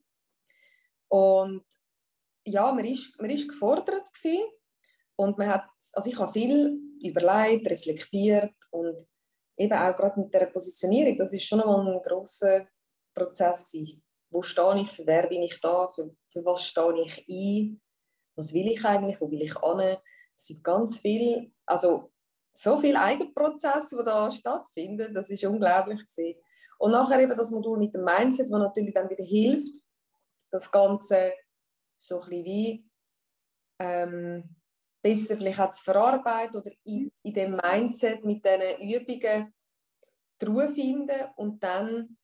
Und 1.10 1.66
ja, 2.46 2.72
man 2.72 2.86
ist, 2.86 3.20
man 3.20 3.30
ist 3.30 3.50
gefordert 3.50 4.12
gewesen. 4.14 4.46
Und 5.16 5.38
man 5.38 5.48
hat, 5.48 5.68
also 5.94 6.10
ich 6.10 6.20
habe 6.20 6.32
viel 6.32 6.80
überlegt, 7.04 7.70
reflektiert 7.70 8.54
und 8.72 9.06
eben 9.58 9.74
auch 9.74 9.96
gerade 9.96 10.20
mit 10.20 10.34
der 10.34 10.48
Positionierung, 10.48 11.18
das 11.18 11.34
ist 11.34 11.46
schon 11.46 11.62
einmal 11.62 11.96
ein 11.96 12.02
großer 12.02 12.68
Prozess 13.14 13.72
gewesen. 13.72 14.04
Wo 14.30 14.42
stehe 14.42 14.82
ich, 14.82 14.92
für 14.92 15.06
wer 15.06 15.28
bin 15.28 15.44
ich 15.44 15.60
da, 15.62 15.88
für, 15.88 16.14
für 16.28 16.44
was 16.46 16.64
stehe 16.64 17.02
ich 17.02 17.26
ein, 17.30 17.82
was 18.36 18.54
will 18.54 18.68
ich 18.68 18.84
eigentlich, 18.86 19.20
wo 19.20 19.32
will 19.32 19.42
ich 19.42 19.58
an? 19.58 19.80
Es 20.36 20.46
sind 20.46 20.64
ganz 20.64 21.00
viele, 21.00 21.52
also 21.66 22.12
so 22.54 22.80
viele 22.80 23.02
Eigenprozesse, 23.02 23.98
die 23.98 24.04
da 24.04 24.30
stattfinden, 24.30 25.14
das 25.14 25.30
ist 25.30 25.46
unglaublich 25.46 26.00
gewesen. 26.08 26.40
Und 26.80 26.92
nachher 26.92 27.20
eben 27.20 27.36
das 27.36 27.52
Modul 27.52 27.80
mit 27.80 27.94
dem 27.94 28.04
Mindset, 28.04 28.52
das 28.52 28.60
natürlich 28.60 28.94
dann 28.94 29.10
wieder 29.10 29.24
hilft, 29.24 29.84
das 30.52 30.72
Ganze 30.72 31.34
so 31.98 32.20
ein 32.22 32.30
bisschen 32.30 32.46
wie 32.46 32.90
ähm, 33.80 34.57
besser 35.08 35.38
vielleicht 35.38 35.60
auch 35.60 35.72
zu 35.72 35.84
verarbeiten 35.84 36.60
oder 36.60 36.72
in, 36.84 37.12
in 37.24 37.34
dem 37.34 37.56
Mindset 37.56 38.26
mit 38.26 38.46
diesen 38.46 38.82
Übungen 38.82 39.54
Ruhe 40.46 40.70
finden 40.70 41.28
und 41.36 41.64
dann 41.64 42.18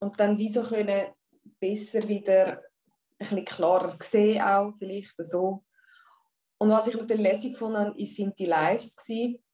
und 0.00 0.18
dann 0.18 0.38
wie 0.38 0.50
so 0.50 0.62
können 0.62 1.12
besser 1.60 2.06
wieder 2.08 2.46
ein 2.48 2.60
bisschen 3.18 3.44
klarer 3.44 3.96
sehen 4.00 4.42
auch 4.42 4.72
vielleicht 4.74 5.14
so 5.18 5.64
und 6.58 6.70
was 6.70 6.88
ich 6.88 6.94
natürlich 6.94 7.22
lässig 7.22 7.52
gefunden 7.52 7.94
sind 8.06 8.38
die 8.38 8.46
Lives 8.46 8.96
gewesen. 8.96 9.44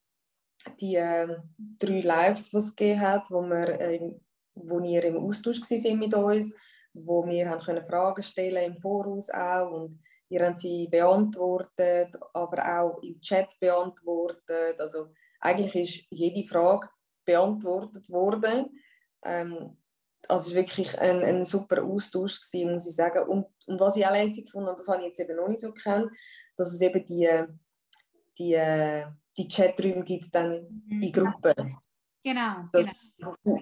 die 0.81 0.95
äh, 0.95 1.37
drei 1.79 2.01
Lives 2.01 2.51
die 2.51 2.57
es 2.57 2.75
gegeben 2.75 3.01
hat 3.01 3.31
wo 3.31 3.43
wir 3.43 3.81
äh, 3.81 4.15
wo 4.55 4.81
wir 4.81 5.05
im 5.05 5.19
Austausch 5.19 5.61
waren 5.61 5.99
mit 5.99 6.15
uns 6.15 6.55
wo 6.95 7.27
wir 7.27 7.51
haben 7.51 7.61
können 7.61 7.85
Fragen 7.85 8.23
stellen 8.23 8.73
im 8.73 8.81
Voraus 8.81 9.29
auch 9.31 9.71
und 9.73 10.01
ihr 10.29 10.47
habt 10.47 10.59
sie 10.59 10.89
beantwortet 10.89 12.17
aber 12.33 12.81
auch 12.81 13.03
im 13.03 13.21
Chat 13.21 13.59
beantwortet 13.61 14.81
also 14.81 15.09
eigentlich 15.41 15.75
ist 15.75 16.07
jede 16.11 16.47
Frage 16.47 16.89
beantwortet 17.25 18.09
worden 18.09 18.71
ähm, 19.25 19.77
also 20.29 20.49
es 20.49 20.55
war 20.55 20.63
wirklich 20.63 20.99
ein, 20.99 21.23
ein 21.23 21.45
super 21.45 21.83
Austausch, 21.83 22.41
gewesen, 22.41 22.73
muss 22.73 22.87
ich 22.87 22.95
sagen. 22.95 23.29
Und, 23.29 23.47
und 23.67 23.81
was 23.81 23.97
ich 23.97 24.07
auch 24.07 24.13
lässig 24.13 24.51
fand, 24.51 24.69
und 24.69 24.79
das 24.79 24.89
habe 24.89 25.01
ich 25.01 25.09
jetzt 25.09 25.21
eben 25.21 25.37
noch 25.37 25.49
nicht 25.49 25.61
so 25.61 25.73
gekannt, 25.73 26.11
dass 26.57 26.73
es 26.73 26.81
eben 26.81 27.05
die, 27.05 27.29
die, 28.39 29.05
die 29.37 29.49
Chaträume 29.49 30.05
gibt 30.05 30.35
dann 30.35 30.83
mhm. 30.87 31.03
in 31.03 31.13
Gruppen. 31.13 31.79
Genau, 32.23 32.69
das, 32.73 32.87
genau. 32.87 32.97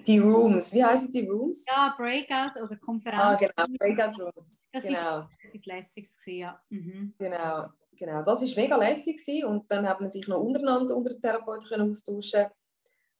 Die 0.07 0.19
Rooms, 0.19 0.73
wie 0.73 0.83
heißen 0.83 1.11
die 1.11 1.27
Rooms? 1.27 1.65
Ja, 1.67 1.93
Breakout 1.97 2.59
oder 2.61 2.75
Konferenz. 2.77 3.23
Ah, 3.23 3.35
genau, 3.35 3.77
Breakout 3.77 4.21
Rooms. 4.21 4.47
Das 4.71 4.83
genau. 4.83 5.19
ist 5.19 5.45
etwas 5.45 5.65
Lässiges, 5.65 6.11
ja. 6.25 6.59
Mhm. 6.69 7.13
Genau, 7.19 7.67
genau. 7.95 8.23
Das 8.23 8.41
war 8.41 8.63
mega 8.63 8.75
lässig 8.75 9.17
gewesen. 9.17 9.45
und 9.45 9.71
dann 9.71 9.87
hat 9.87 9.99
man 9.99 10.09
sich 10.09 10.27
noch 10.27 10.39
untereinander 10.39 10.95
unter 10.95 11.11
den 11.11 11.21
Therapeuten 11.21 11.81
austauschen 11.81 12.45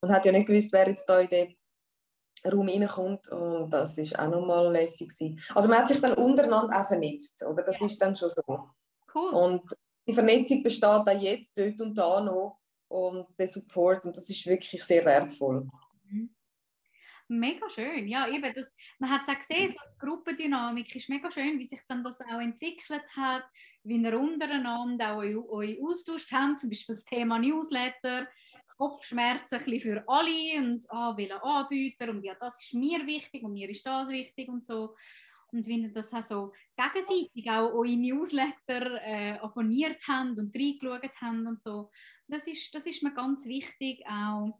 und 0.01 0.11
hat 0.11 0.25
ja 0.25 0.31
nicht 0.31 0.47
gewusst, 0.47 0.73
wer 0.73 0.89
jetzt 0.89 1.07
da 1.07 1.19
in 1.19 1.29
den 1.29 1.55
Raum 2.51 2.67
reinkommt 2.67 3.29
und 3.29 3.69
das 3.69 3.97
ist 3.97 4.17
auch 4.17 4.27
nochmal 4.27 4.71
lässig 4.71 5.09
gewesen. 5.09 5.39
Also 5.53 5.69
man 5.69 5.79
hat 5.79 5.87
sich 5.87 6.01
dann 6.01 6.13
untereinander 6.13 6.81
auch 6.81 6.87
vernetzt, 6.87 7.45
oder? 7.45 7.63
Das 7.63 7.79
ja. 7.79 7.85
ist 7.85 8.01
dann 8.01 8.15
schon 8.15 8.29
so. 8.29 8.69
Cool. 9.13 9.29
Und 9.33 9.61
die 10.07 10.13
Vernetzung 10.13 10.63
besteht 10.63 10.83
auch 10.83 11.07
jetzt, 11.07 11.57
dort 11.57 11.79
und 11.79 11.95
da 11.95 12.19
noch 12.19 12.59
und 12.89 13.27
der 13.37 13.47
Support 13.47 14.05
und 14.05 14.17
das 14.17 14.29
ist 14.29 14.45
wirklich 14.45 14.83
sehr 14.83 15.05
wertvoll. 15.05 15.67
Mega 17.39 17.69
schön, 17.69 18.07
ja, 18.07 18.27
eben 18.27 18.53
das, 18.53 18.75
man 18.99 19.09
hat 19.09 19.23
es 19.23 19.29
auch 19.29 19.39
gesehen, 19.39 19.69
so 19.69 19.75
die 19.75 20.05
Gruppendynamik 20.05 20.95
ist 20.95 21.09
mega 21.09 21.31
schön, 21.31 21.57
wie 21.57 21.65
sich 21.65 21.81
dann 21.87 22.03
das 22.03 22.21
auch 22.21 22.39
entwickelt 22.39 23.03
hat, 23.15 23.43
wie 23.83 23.97
ihr 23.97 24.19
untereinander 24.19 25.15
auch 25.15 25.49
euch, 25.49 25.81
austauscht 25.81 26.31
habt, 26.31 26.59
zum 26.59 26.69
Beispiel 26.69 26.95
das 26.95 27.05
Thema 27.05 27.39
Newsletter, 27.39 28.27
Kopfschmerzen 28.77 29.59
für 29.59 30.03
alle 30.07 30.57
und 30.57 30.85
ah, 30.89 31.13
welchen 31.15 31.37
Anbieter 31.37 32.09
und 32.09 32.23
ja, 32.23 32.35
das 32.39 32.61
ist 32.63 32.73
mir 32.73 33.05
wichtig 33.05 33.43
und 33.43 33.53
mir 33.53 33.69
ist 33.69 33.85
das 33.85 34.09
wichtig 34.09 34.49
und 34.49 34.65
so. 34.65 34.95
Und 35.51 35.67
wenn 35.67 35.83
ihr 35.83 35.93
das 35.93 36.13
auch 36.13 36.23
so 36.23 36.53
gegenseitig 36.75 37.49
auch 37.49 37.71
eure 37.71 37.95
Newsletter 37.95 39.01
äh, 39.03 39.37
abonniert 39.37 39.99
habt 40.07 40.39
und 40.39 40.55
reingeschaut 40.55 41.11
habt 41.21 41.47
und 41.47 41.61
so, 41.61 41.91
das 42.27 42.47
ist, 42.47 42.73
das 42.73 42.87
ist 42.87 43.03
mir 43.03 43.13
ganz 43.13 43.45
wichtig, 43.45 44.03
auch 44.07 44.59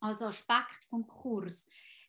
als 0.00 0.22
Aspekt 0.22 0.84
vom 0.88 1.06
Kurs 1.06 1.68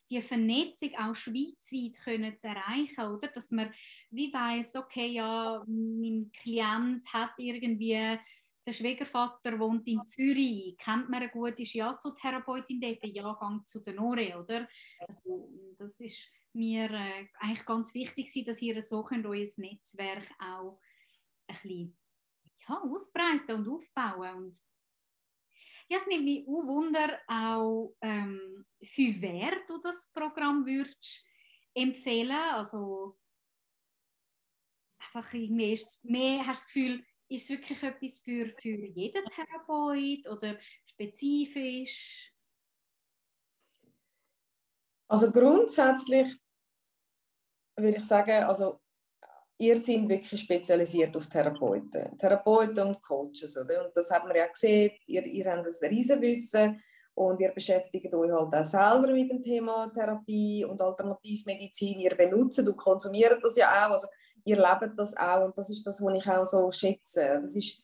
die 0.09 0.21
Vernetzung 0.21 0.95
auch 0.95 1.15
schweizweit 1.15 1.97
können 2.03 2.37
zu 2.37 2.47
erreichen, 2.47 3.01
oder? 3.01 3.27
Dass 3.27 3.51
man 3.51 3.73
wie 4.09 4.31
weiß, 4.31 4.77
okay, 4.77 5.07
ja, 5.07 5.63
mein 5.67 6.31
Klient 6.31 7.05
hat 7.11 7.33
irgendwie 7.37 8.17
der 8.65 8.73
Schwiegervater 8.73 9.57
wohnt 9.59 9.87
in 9.87 10.05
Zürich, 10.05 10.75
kennt 10.77 11.09
man 11.09 11.21
eine 11.21 11.29
gute 11.29 11.65
Shiatsu-Therapeutin 11.65 12.81
dort, 12.81 13.05
ja, 13.05 13.33
gang 13.33 13.65
zu 13.65 13.79
der 13.79 13.93
Nore, 13.93 14.37
oder? 14.37 14.67
Also, 15.07 15.49
das 15.77 15.99
ist 16.01 16.29
mir 16.51 16.91
äh, 16.91 17.27
eigentlich 17.39 17.65
ganz 17.65 17.93
wichtig, 17.93 18.43
dass 18.45 18.61
ihr 18.61 18.81
so 18.81 19.03
könnt 19.03 19.25
euer 19.25 19.47
Netzwerk 19.57 20.29
auch 20.39 20.79
ein 21.47 21.55
bisschen 21.55 21.97
ja, 22.67 22.81
ausbreiten 22.81 23.55
und 23.55 23.69
aufbauen 23.69 24.35
und 24.35 24.61
es 25.89 26.05
nimmt 26.07 26.25
mich 26.25 26.47
auch 26.47 26.67
Wunder, 26.67 27.19
auch 27.27 27.95
ähm, 28.01 28.65
für 28.83 29.21
wer 29.21 29.51
du 29.67 29.79
das 29.79 30.11
Programm 30.11 30.65
würdest 30.65 31.25
empfehlen. 31.73 32.31
Also 32.31 33.17
einfach 34.99 35.33
irgendwie 35.33 35.73
ist 35.73 36.03
mehr, 36.03 36.45
hast 36.45 36.63
du 36.63 36.65
das 36.65 36.73
Gefühl, 36.73 37.05
ist 37.29 37.43
es 37.43 37.49
wirklich 37.49 37.83
etwas 37.83 38.19
für, 38.19 38.47
für 38.47 38.85
jeden 38.85 39.25
Therapeut 39.25 40.27
oder 40.27 40.59
spezifisch? 40.85 42.33
Also 45.09 45.31
grundsätzlich 45.31 46.37
würde 47.77 47.97
ich 47.97 48.03
sagen, 48.03 48.43
also 48.43 48.81
ihr 49.59 49.77
seid 49.77 50.07
wirklich 50.07 50.41
spezialisiert 50.41 51.15
auf 51.15 51.27
Therapeuten, 51.27 52.17
Therapeuten 52.17 52.87
und 52.87 53.01
Coaches, 53.01 53.57
oder? 53.57 53.85
Und 53.85 53.95
das 53.95 54.11
hat 54.11 54.25
man 54.25 54.35
ja 54.35 54.47
gesehen, 54.47 54.91
ihr, 55.07 55.25
ihr 55.25 55.51
habt 55.51 55.65
ein 55.65 55.89
Riesenwissen 55.89 56.83
und 57.15 57.41
ihr 57.41 57.51
beschäftigt 57.51 58.13
euch 58.13 58.31
halt 58.31 58.53
auch 58.53 58.65
selber 58.65 59.07
mit 59.07 59.31
dem 59.31 59.41
Thema 59.41 59.91
Therapie 59.91 60.63
und 60.63 60.79
Alternativmedizin. 60.79 61.99
Ihr 61.99 62.15
benutzt 62.15 62.59
und 62.59 62.77
konsumiert 62.77 63.39
das 63.41 63.57
ja 63.57 63.87
auch. 63.87 63.93
Also 63.93 64.07
ihr 64.45 64.57
lebt 64.57 64.91
das 64.95 65.17
auch 65.17 65.45
und 65.45 65.57
das 65.57 65.71
ist 65.71 65.87
das, 65.87 66.03
was 66.03 66.15
ich 66.15 66.29
auch 66.29 66.45
so 66.45 66.71
schätze. 66.71 67.39
Das 67.41 67.55
ist, 67.55 67.83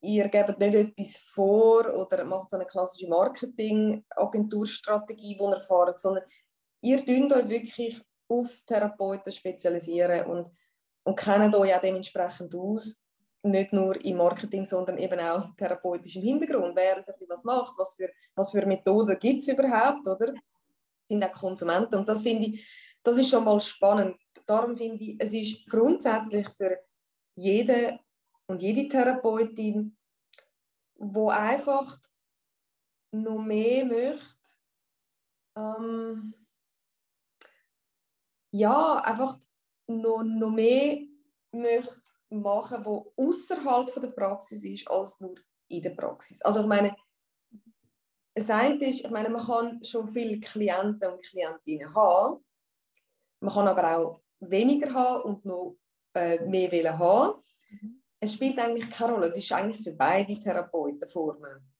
ihr 0.00 0.28
gebt 0.28 0.60
nicht 0.60 0.74
etwas 0.74 1.16
vor 1.16 1.92
oder 1.92 2.24
macht 2.24 2.50
so 2.50 2.56
eine 2.56 2.66
klassische 2.66 3.08
Marketing-Agenturstrategie, 3.08 5.36
die 5.36 5.42
ihr 5.42 5.56
fahrt, 5.56 5.98
sondern 5.98 6.22
ihr 6.82 7.04
dünnt 7.04 7.32
euch 7.32 7.48
wirklich 7.48 8.00
auf 8.28 8.62
Therapeuten 8.64 9.32
spezialisieren 9.32 10.24
und, 10.26 10.56
und 11.08 11.18
kennt 11.18 11.54
euch 11.54 11.74
auch 11.74 11.80
dementsprechend 11.80 12.54
aus, 12.54 13.00
nicht 13.42 13.72
nur 13.72 13.96
im 14.04 14.18
Marketing, 14.18 14.66
sondern 14.66 14.98
eben 14.98 15.18
auch 15.20 15.54
therapeutisch 15.56 16.16
im 16.16 16.22
Hintergrund, 16.22 16.76
wer 16.76 17.02
was 17.28 17.44
macht, 17.44 17.72
was 17.78 17.94
für, 17.94 18.10
was 18.34 18.50
für 18.50 18.66
Methoden 18.66 19.18
gibt 19.18 19.40
es 19.40 19.48
überhaupt, 19.48 20.06
oder? 20.06 20.34
sind 21.08 21.24
auch 21.24 21.32
Konsumenten 21.32 21.94
und 21.94 22.06
das 22.06 22.20
finde 22.20 22.48
ich, 22.48 22.98
das 23.02 23.16
ist 23.16 23.30
schon 23.30 23.42
mal 23.42 23.58
spannend. 23.58 24.16
Darum 24.44 24.76
finde 24.76 25.02
ich, 25.02 25.16
es 25.18 25.32
ist 25.32 25.66
grundsätzlich 25.66 26.46
für 26.50 26.78
jede 27.34 27.98
und 28.46 28.60
jede 28.60 28.86
Therapeutin, 28.86 29.96
wo 30.96 31.30
einfach 31.30 31.98
noch 33.12 33.38
mehr 33.38 33.86
möchte, 33.86 34.58
ähm, 35.56 36.34
ja, 38.50 38.96
einfach 38.96 39.38
noch, 39.88 40.22
noch 40.22 40.50
mehr 40.50 40.98
möchte 41.52 42.00
machen, 42.30 42.84
wo 42.84 43.12
außerhalb 43.16 43.92
der 44.00 44.08
Praxis 44.08 44.64
ist, 44.64 44.88
als 44.88 45.18
nur 45.20 45.34
in 45.68 45.82
der 45.82 45.90
Praxis. 45.90 46.42
Also 46.42 46.60
ich 46.60 46.66
meine, 46.66 46.94
das 48.34 48.50
eine 48.50 48.76
ist, 48.84 49.04
ich 49.04 49.10
meine, 49.10 49.30
man 49.30 49.44
kann 49.44 49.82
schon 49.82 50.08
viele 50.08 50.38
Klienten 50.38 51.10
und 51.10 51.22
Klientinnen 51.22 51.94
haben, 51.94 52.44
man 53.40 53.54
kann 53.54 53.68
aber 53.68 53.96
auch 53.96 54.20
weniger 54.40 54.92
haben 54.92 55.22
und 55.22 55.44
noch 55.44 55.76
äh, 56.14 56.44
mehr 56.46 56.70
wollen 56.70 56.98
haben. 56.98 57.40
Mhm. 57.70 58.02
Es 58.20 58.34
spielt 58.34 58.58
eigentlich 58.58 58.90
keine 58.90 59.12
Rolle. 59.12 59.28
Es 59.28 59.36
ist 59.36 59.52
eigentlich 59.52 59.82
für 59.82 59.92
beide 59.92 60.38
Therapeutenformen. 60.38 61.72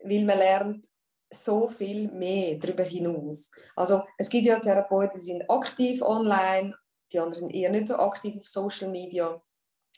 Weil 0.00 0.24
man 0.24 0.38
lernt 0.38 0.88
so 1.32 1.68
viel 1.68 2.10
mehr 2.12 2.56
darüber 2.56 2.84
hinaus. 2.84 3.50
Also 3.74 4.02
es 4.18 4.28
gibt 4.28 4.46
ja 4.46 4.58
Therapeuten, 4.58 5.18
die 5.18 5.24
sind 5.24 5.50
aktiv 5.50 6.02
online, 6.02 6.74
die 7.14 7.20
anderen 7.20 7.48
sind 7.48 7.54
eher 7.54 7.70
nicht 7.70 7.88
so 7.88 7.96
aktiv 7.96 8.36
auf 8.36 8.46
Social 8.46 8.90
Media. 8.90 9.40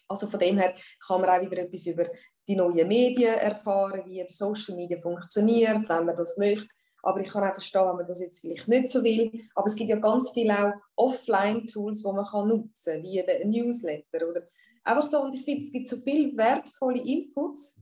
Also 0.08 0.28
von 0.28 0.38
dem 0.38 0.58
her 0.58 0.74
kann 1.06 1.20
man 1.20 1.30
auch 1.30 1.40
wieder 1.40 1.62
etwas 1.62 1.86
über 1.86 2.06
die 2.46 2.54
neuen 2.54 2.86
Medien 2.86 3.34
erfahren, 3.34 4.02
wie 4.04 4.24
Social 4.28 4.76
Media 4.76 4.98
funktioniert, 4.98 5.88
wenn 5.88 6.06
man 6.06 6.14
das 6.14 6.36
möchte. 6.36 6.68
Aber 7.02 7.20
ich 7.20 7.30
kann 7.30 7.44
auch 7.44 7.52
verstehen, 7.52 7.86
wenn 7.86 7.96
man 7.96 8.06
das 8.06 8.20
jetzt 8.20 8.40
vielleicht 8.40 8.68
nicht 8.68 8.88
so 8.88 9.02
will. 9.02 9.48
Aber 9.54 9.66
es 9.66 9.76
gibt 9.76 9.90
ja 9.90 9.96
ganz 9.96 10.30
viele 10.30 10.58
auch 10.58 10.72
Offline-Tools, 10.96 12.02
die 12.02 12.12
man 12.12 12.48
nutzen 12.48 12.94
kann, 12.94 13.02
wie 13.02 13.18
eben 13.18 13.42
ein 13.42 13.50
Newsletter. 13.50 14.28
Oder 14.28 14.48
einfach 14.84 15.06
so. 15.06 15.22
Und 15.22 15.34
ich 15.34 15.44
finde, 15.44 15.64
es 15.64 15.72
gibt 15.72 15.88
so 15.88 15.98
viele 15.98 16.36
wertvolle 16.36 17.00
Inputs, 17.00 17.76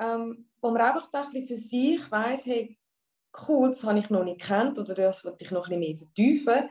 ähm, 0.00 0.48
wo 0.60 0.70
man 0.70 0.82
einfach 0.82 1.12
ein 1.12 1.30
bisschen 1.32 1.46
für 1.46 1.56
sich 1.56 2.10
weiß, 2.10 2.46
hey, 2.46 2.76
cool, 3.48 3.68
das 3.68 3.84
habe 3.84 3.98
ich 3.98 4.10
noch 4.10 4.24
nicht 4.24 4.40
kennt 4.40 4.78
oder 4.78 4.94
das 4.94 5.24
wollte 5.24 5.44
ich 5.44 5.50
noch 5.50 5.68
ein 5.68 5.80
bisschen 5.80 5.80
mehr 5.80 5.96
vertiefen. 5.96 6.70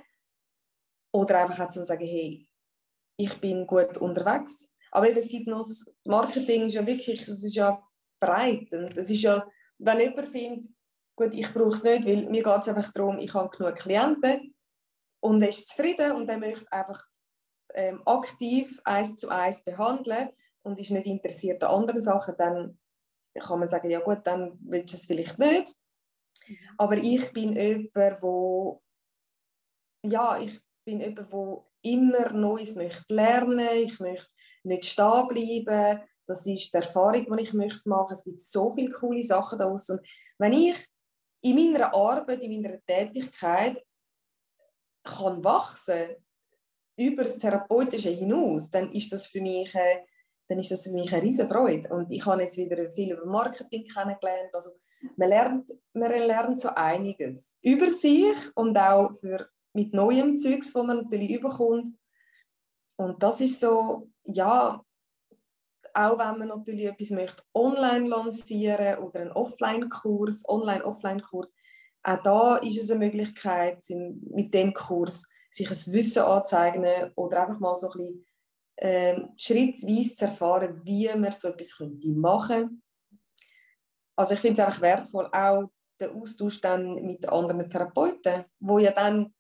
Oder 1.12 1.42
einfach 1.42 1.66
auch 1.66 1.70
zu 1.70 1.84
sagen, 1.84 2.06
hey, 2.06 2.48
ich 3.18 3.42
bin 3.42 3.66
gut 3.68 3.98
unterwegs. 3.98 4.72
Aber 4.92 5.10
eben, 5.10 5.18
es 5.18 5.28
gibt 5.28 5.48
noch, 5.48 5.60
das 5.60 5.92
Marketing 6.06 6.68
ist 6.68 6.74
ja 6.74 6.86
wirklich, 6.86 7.28
es 7.28 7.44
ist 7.44 7.56
ja 7.56 7.82
breit. 8.20 8.72
Und 8.72 8.98
es 8.98 9.10
ist 9.10 9.22
ja, 9.22 9.48
wenn 9.78 10.00
jemand 10.00 10.28
findet, 10.30 10.72
gut, 11.16 11.34
ich 11.34 11.54
brauche 11.54 11.76
es 11.76 11.84
nicht, 11.84 12.06
weil 12.06 12.30
mir 12.30 12.44
geht 12.44 12.62
es 12.62 12.68
einfach 12.70 12.92
darum, 12.94 13.20
ich 13.20 13.34
habe 13.34 13.50
genug 13.50 13.76
Klienten 13.76 14.56
und 15.22 15.42
er 15.42 15.50
ist 15.50 15.68
zufrieden 15.68 16.14
und 16.14 16.30
er 16.30 16.38
möchte 16.38 16.72
einfach 16.72 17.06
ähm, 17.74 18.02
aktiv 18.06 18.80
eins 18.86 19.18
zu 19.18 19.30
eins 19.30 19.64
behandeln 19.64 20.30
und 20.64 20.80
ist 20.80 20.92
nicht 20.92 21.08
interessiert 21.08 21.64
an 21.64 21.82
anderen 21.82 22.02
Sachen, 22.02 22.36
dann 22.38 22.80
kann 23.38 23.60
man 23.60 23.68
sagen, 23.68 23.90
ja 23.90 24.00
gut, 24.00 24.20
dann 24.24 24.58
willst 24.62 24.94
du 24.94 24.98
es 24.98 25.06
vielleicht 25.06 25.38
nicht. 25.38 25.76
Mhm. 26.48 26.58
Aber 26.78 26.98
ich 26.98 27.32
bin 27.34 27.54
jemand, 27.54 28.22
wo 28.22 28.82
ja, 30.04 30.40
ich 30.40 30.60
bin 30.90 31.02
jemand, 31.02 31.32
wo 31.32 31.68
immer 31.84 32.32
Neues 32.34 32.76
möchte 32.76 33.14
lernen, 33.14 33.68
ich 33.84 34.00
möchte 34.00 34.30
nicht 34.64 34.86
stehen 34.86 35.28
bleiben. 35.28 36.02
Das 36.26 36.46
ist 36.46 36.74
die 36.74 36.78
Erfahrung, 36.78 37.26
die 37.26 37.44
ich 37.44 37.54
möchte 37.54 37.88
machen. 37.88 38.14
Es 38.14 38.24
gibt 38.24 38.42
so 38.42 38.70
viele 38.72 38.92
coole 38.92 39.24
Sachen 39.24 39.60
daraus. 39.60 39.90
Und 39.90 40.02
wenn 40.38 40.54
ich 40.54 40.78
in 41.42 41.56
meiner 41.56 41.94
Arbeit, 41.94 42.42
in 42.42 42.62
meiner 42.62 42.80
Tätigkeit 42.86 43.84
kann 45.04 45.44
wachsen 45.44 46.16
über 46.98 47.24
das 47.24 47.40
Therapeutische 47.40 48.10
hinaus, 48.10 48.70
dann 48.70 48.92
ist 48.92 49.12
das 49.12 49.28
für 49.28 49.42
mich, 49.42 49.74
äh, 49.74 50.04
dann 50.48 50.60
ist 50.60 50.72
das 50.72 50.84
für 50.84 50.92
mich 50.92 51.12
eine 51.14 51.24
riesige 51.24 51.48
Freude. 51.48 51.90
Und 51.90 52.12
ich 52.12 52.26
habe 52.26 52.44
jetzt 52.44 52.58
wieder 52.58 52.92
viel 52.94 53.14
über 53.14 53.26
Marketing 53.26 53.86
kennengelernt. 53.86 54.54
Also 54.54 54.72
man 55.16 55.30
lernt, 55.30 55.72
man 55.94 56.12
lernt 56.12 56.60
so 56.60 56.70
einiges 56.70 57.56
über 57.62 57.90
sich 57.90 58.38
und 58.56 58.78
auch 58.78 59.12
für, 59.14 59.50
mit 59.74 59.94
neuem 59.94 60.38
Zeugs, 60.38 60.74
das 60.74 60.84
man 60.84 60.98
natürlich 60.98 61.32
überkommt. 61.32 61.90
Und 62.98 63.22
das 63.24 63.42
ist 63.42 63.60
so, 63.60 64.10
ja, 64.24 64.84
auch 65.94 66.20
wenn 66.20 66.40
man 66.40 66.48
natürlich 66.50 66.86
etwas 66.86 67.10
möchte 67.12 67.44
online 67.54 68.08
lancieren 68.08 69.00
oder 69.00 69.22
einen 69.22 69.32
Offline-Kurs, 69.32 70.48
Online-Offline-Kurs, 70.48 71.54
auch 72.04 72.22
da 72.24 72.56
ist 72.58 72.82
es 72.82 72.92
eine 72.92 73.06
Möglichkeit, 73.06 73.84
mit 73.90 74.54
dem 74.54 74.74
Kurs 74.74 75.28
sich 75.52 75.70
ein 75.70 75.94
Wissen 75.94 76.24
anzueignen 76.24 77.12
oder 77.16 77.42
einfach 77.42 77.60
mal 77.60 77.76
so 77.76 77.90
ein 77.90 77.98
bisschen 77.98 78.26
äh, 78.78 79.22
schrittweise 79.36 80.16
zu 80.16 80.26
erfahren, 80.26 80.82
wie 80.86 81.10
man 81.18 81.32
so 81.32 81.50
etwas 81.50 81.80
machen 82.04 82.48
könnte. 82.48 82.76
Also 84.16 84.34
ich 84.34 84.42
finde 84.42 84.62
es 84.62 84.68
einfach 84.68 84.82
wertvoll, 84.82 85.30
auch 85.32 85.70
der 86.00 86.14
Austausch 86.14 86.62
dann 86.62 86.96
mit 87.06 87.28
anderen 87.28 87.70
Therapeuten, 87.70 88.46
wo 88.60 88.80
ja 88.80 88.92
dann 88.92 89.34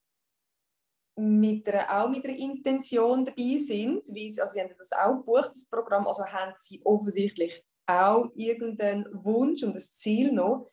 mit 1.19 1.67
einer, 1.67 2.03
auch 2.03 2.09
mit 2.09 2.25
einer 2.25 2.37
Intention 2.37 3.25
dabei 3.25 3.57
sind, 3.57 4.07
weil 4.07 4.31
sie, 4.31 4.41
also 4.41 4.53
sie 4.53 4.61
haben 4.61 4.73
das 4.77 4.91
auch 4.93 5.17
gebucht, 5.17 5.49
das 5.51 5.65
Programm, 5.65 6.07
also 6.07 6.25
haben 6.25 6.53
sie 6.55 6.81
offensichtlich 6.85 7.63
auch 7.85 8.29
irgendeinen 8.35 9.05
Wunsch 9.11 9.63
und 9.63 9.75
ein 9.75 9.79
Ziel 9.79 10.31
noch. 10.31 10.69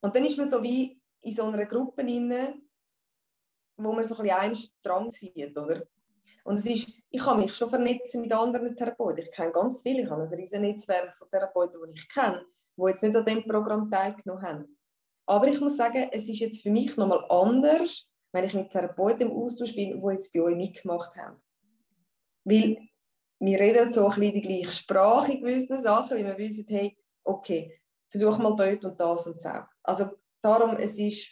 Und 0.00 0.14
dann 0.14 0.24
ist 0.24 0.36
man 0.36 0.48
so 0.48 0.62
wie 0.62 1.00
in 1.22 1.34
so 1.34 1.44
einer 1.44 1.66
Gruppe 1.66 2.02
inne, 2.02 2.60
wo 3.76 3.92
man 3.92 4.04
so 4.04 4.16
ein 4.16 4.22
bisschen 4.22 4.38
einen 4.38 4.54
Strang 4.54 5.10
zieht, 5.10 5.58
oder? 5.58 5.82
Und 6.44 6.58
es 6.58 6.66
ist, 6.66 6.92
ich 7.10 7.20
kann 7.20 7.38
mich 7.38 7.54
schon 7.54 7.68
vernetzen 7.68 8.20
mit 8.20 8.32
anderen 8.32 8.74
Therapeuten. 8.76 9.24
Ich 9.24 9.30
kenne 9.30 9.52
ganz 9.52 9.82
viele, 9.82 10.02
ich 10.02 10.10
habe 10.10 10.22
ein 10.22 10.28
riesiges 10.28 10.60
Netzwerk 10.60 11.16
von 11.16 11.30
Therapeuten, 11.30 11.80
die 11.86 11.98
ich 11.98 12.08
kenne, 12.08 12.44
die 12.76 12.88
jetzt 12.88 13.02
nicht 13.02 13.16
an 13.16 13.24
diesem 13.24 13.44
Programm 13.44 13.90
teilgenommen 13.90 14.42
haben. 14.42 14.78
Aber 15.26 15.48
ich 15.48 15.60
muss 15.60 15.76
sagen, 15.76 16.08
es 16.12 16.28
ist 16.28 16.40
jetzt 16.40 16.62
für 16.62 16.70
mich 16.70 16.96
nochmal 16.96 17.24
anders, 17.28 18.09
wenn 18.32 18.44
ich 18.44 18.54
mit 18.54 18.70
Therapeuten 18.70 19.30
im 19.30 19.36
Austausch 19.36 19.74
bin, 19.74 20.00
die 20.00 20.06
jetzt 20.12 20.32
bei 20.32 20.40
euch 20.40 20.56
mitgemacht 20.56 21.16
haben. 21.16 21.40
Weil 22.44 22.88
wir 23.40 23.58
reden 23.58 23.90
so 23.90 24.08
ein 24.08 24.20
bisschen 24.20 24.34
die 24.34 24.42
gleiche 24.42 24.72
Sprache 24.72 25.32
in 25.32 25.40
gewissen 25.40 25.78
Sachen, 25.78 26.16
weil 26.16 26.26
wir 26.26 26.38
wissen, 26.38 26.66
hey, 26.68 26.96
okay, 27.24 27.80
versuch 28.08 28.38
mal 28.38 28.54
dort 28.54 28.84
und 28.84 29.00
das 29.00 29.26
und 29.26 29.40
so. 29.40 29.50
Also 29.82 30.10
darum, 30.42 30.76
es 30.76 30.98
ist... 30.98 31.30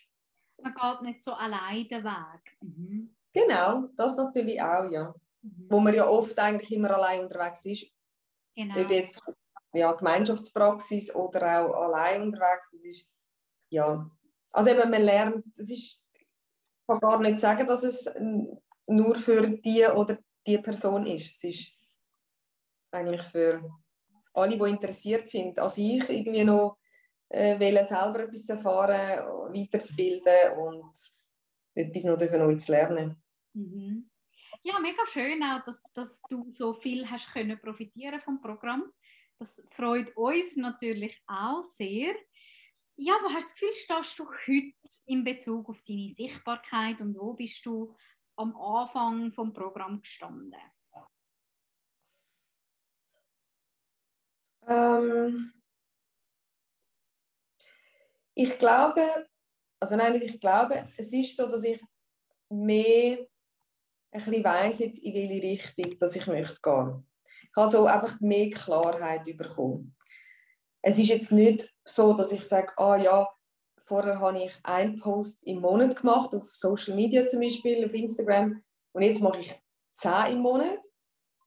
Man 0.61 0.75
geht 0.75 1.03
nicht 1.03 1.23
so 1.23 1.33
allein 1.33 1.87
den 1.89 2.05
Weg. 2.05 2.59
Mhm. 2.61 3.15
Genau, 3.33 3.89
das 3.95 4.17
natürlich 4.17 4.61
auch, 4.61 4.91
ja. 4.91 5.15
Mhm. 5.43 5.67
Wo 5.69 5.81
man 5.81 5.95
ja 5.95 6.09
oft 6.09 6.39
eigentlich 6.39 6.73
immer 6.73 6.91
allein 6.91 7.23
unterwegs 7.23 7.65
ist. 7.67 7.87
Genau. 8.57 8.81
Ob 8.81 8.91
jetzt 8.91 9.23
ja, 9.75 9.93
Gemeinschaftspraxis 9.93 11.15
oder 11.15 11.61
auch 11.61 11.75
allein 11.75 12.23
unterwegs, 12.23 12.71
das 12.73 12.85
ist, 12.85 13.11
ja. 13.71 14.11
Also 14.51 14.71
eben, 14.71 14.91
man 14.91 15.03
lernt, 15.03 15.45
es 15.59 15.71
ist 15.71 16.01
kann 16.89 17.01
gar 17.01 17.21
nicht 17.21 17.39
sagen, 17.39 17.67
dass 17.67 17.85
es 17.85 18.11
nur 18.87 19.15
für 19.17 19.49
die 19.49 19.85
oder 19.85 20.19
die 20.47 20.59
Person 20.59 21.07
ist. 21.07 21.31
Es 21.31 21.45
ist 21.45 21.73
eigentlich 22.91 23.23
für 23.23 23.63
alle, 24.33 24.57
die 24.57 24.71
interessiert 24.71 25.29
sind. 25.29 25.59
Also 25.59 25.81
ich 25.81 26.09
irgendwie 26.09 26.45
noch 26.45 26.79
äh, 27.29 27.59
will 27.61 27.77
selber 27.87 28.21
etwas 28.21 28.49
erfahren, 28.49 29.55
weiterzubilden 29.55 30.59
und 30.59 30.97
etwas 31.75 32.05
noch 32.05 32.19
neu 32.19 32.55
zu 32.57 32.73
lernen. 32.73 33.23
Mhm. 33.55 34.11
Ja, 34.63 34.79
mega 34.81 35.07
schön 35.07 35.43
auch, 35.43 35.65
dass, 35.65 35.83
dass 35.95 36.21
du 36.23 36.51
so 36.51 36.75
viel 36.75 37.09
hast 37.09 37.33
können 37.33 37.61
profitieren 37.61 38.21
vom 38.21 38.41
Programm. 38.41 38.91
Das 39.39 39.65
freut 39.71 40.17
uns 40.17 40.57
natürlich 40.57 41.23
auch 41.27 41.63
sehr. 41.63 42.15
Ja, 43.01 43.15
wo 43.23 43.33
hast 43.33 43.35
du 43.35 43.41
das 43.43 43.55
Gefühl, 43.55 43.75
stehst 43.75 44.19
du 44.19 44.29
heute 44.29 44.73
in 45.07 45.23
Bezug 45.23 45.69
auf 45.69 45.81
deine 45.83 46.11
Sichtbarkeit 46.11 47.01
und 47.01 47.17
wo 47.17 47.33
bist 47.33 47.65
du 47.65 47.95
am 48.35 48.57
Anfang 48.57 49.31
vom 49.33 49.53
Programm 49.53 50.01
gestanden? 50.01 50.61
Ähm, 54.67 55.53
ich 58.35 58.59
glaube, 58.59 59.29
also 59.79 59.95
nein, 59.95 60.21
ich 60.21 60.41
glaube, 60.41 60.93
es 60.97 61.13
ist 61.13 61.37
so, 61.37 61.47
dass 61.47 61.63
ich 61.63 61.81
mehr 62.51 63.19
ein 64.11 64.25
bisschen 64.25 64.43
weiss 64.43 64.81
jetzt, 64.81 64.99
in 65.05 65.15
welche 65.15 65.41
Richtung 65.41 65.99
dass 65.99 66.17
ich 66.17 66.27
möchte 66.27 66.61
gehen. 66.61 67.07
Ich 67.45 67.57
habe 67.57 67.71
so 67.71 67.87
einfach 67.87 68.21
mehr 68.21 68.51
Klarheit 68.51 69.25
bekommen 69.25 69.97
es 70.83 70.99
ist 70.99 71.09
jetzt 71.09 71.33
nicht 71.33 71.75
so, 71.85 72.13
dass 72.13 72.33
ich 72.33 72.45
sage, 72.45 72.73
ah 72.77 72.97
ja, 72.97 73.29
vorher 73.83 74.21
habe 74.21 74.39
ich 74.39 74.59
einen 74.63 74.99
Post 74.99 75.43
im 75.45 75.61
Monat 75.61 75.97
gemacht, 75.97 76.35
auf 76.35 76.45
Social 76.45 76.95
Media 76.95 77.27
zum 77.27 77.41
Beispiel, 77.41 77.85
auf 77.85 77.95
Instagram, 77.95 78.63
und 78.93 79.03
jetzt 79.03 79.21
mache 79.21 79.41
ich 79.41 79.63
zehn 79.93 80.33
im 80.33 80.39
Monat. 80.41 80.81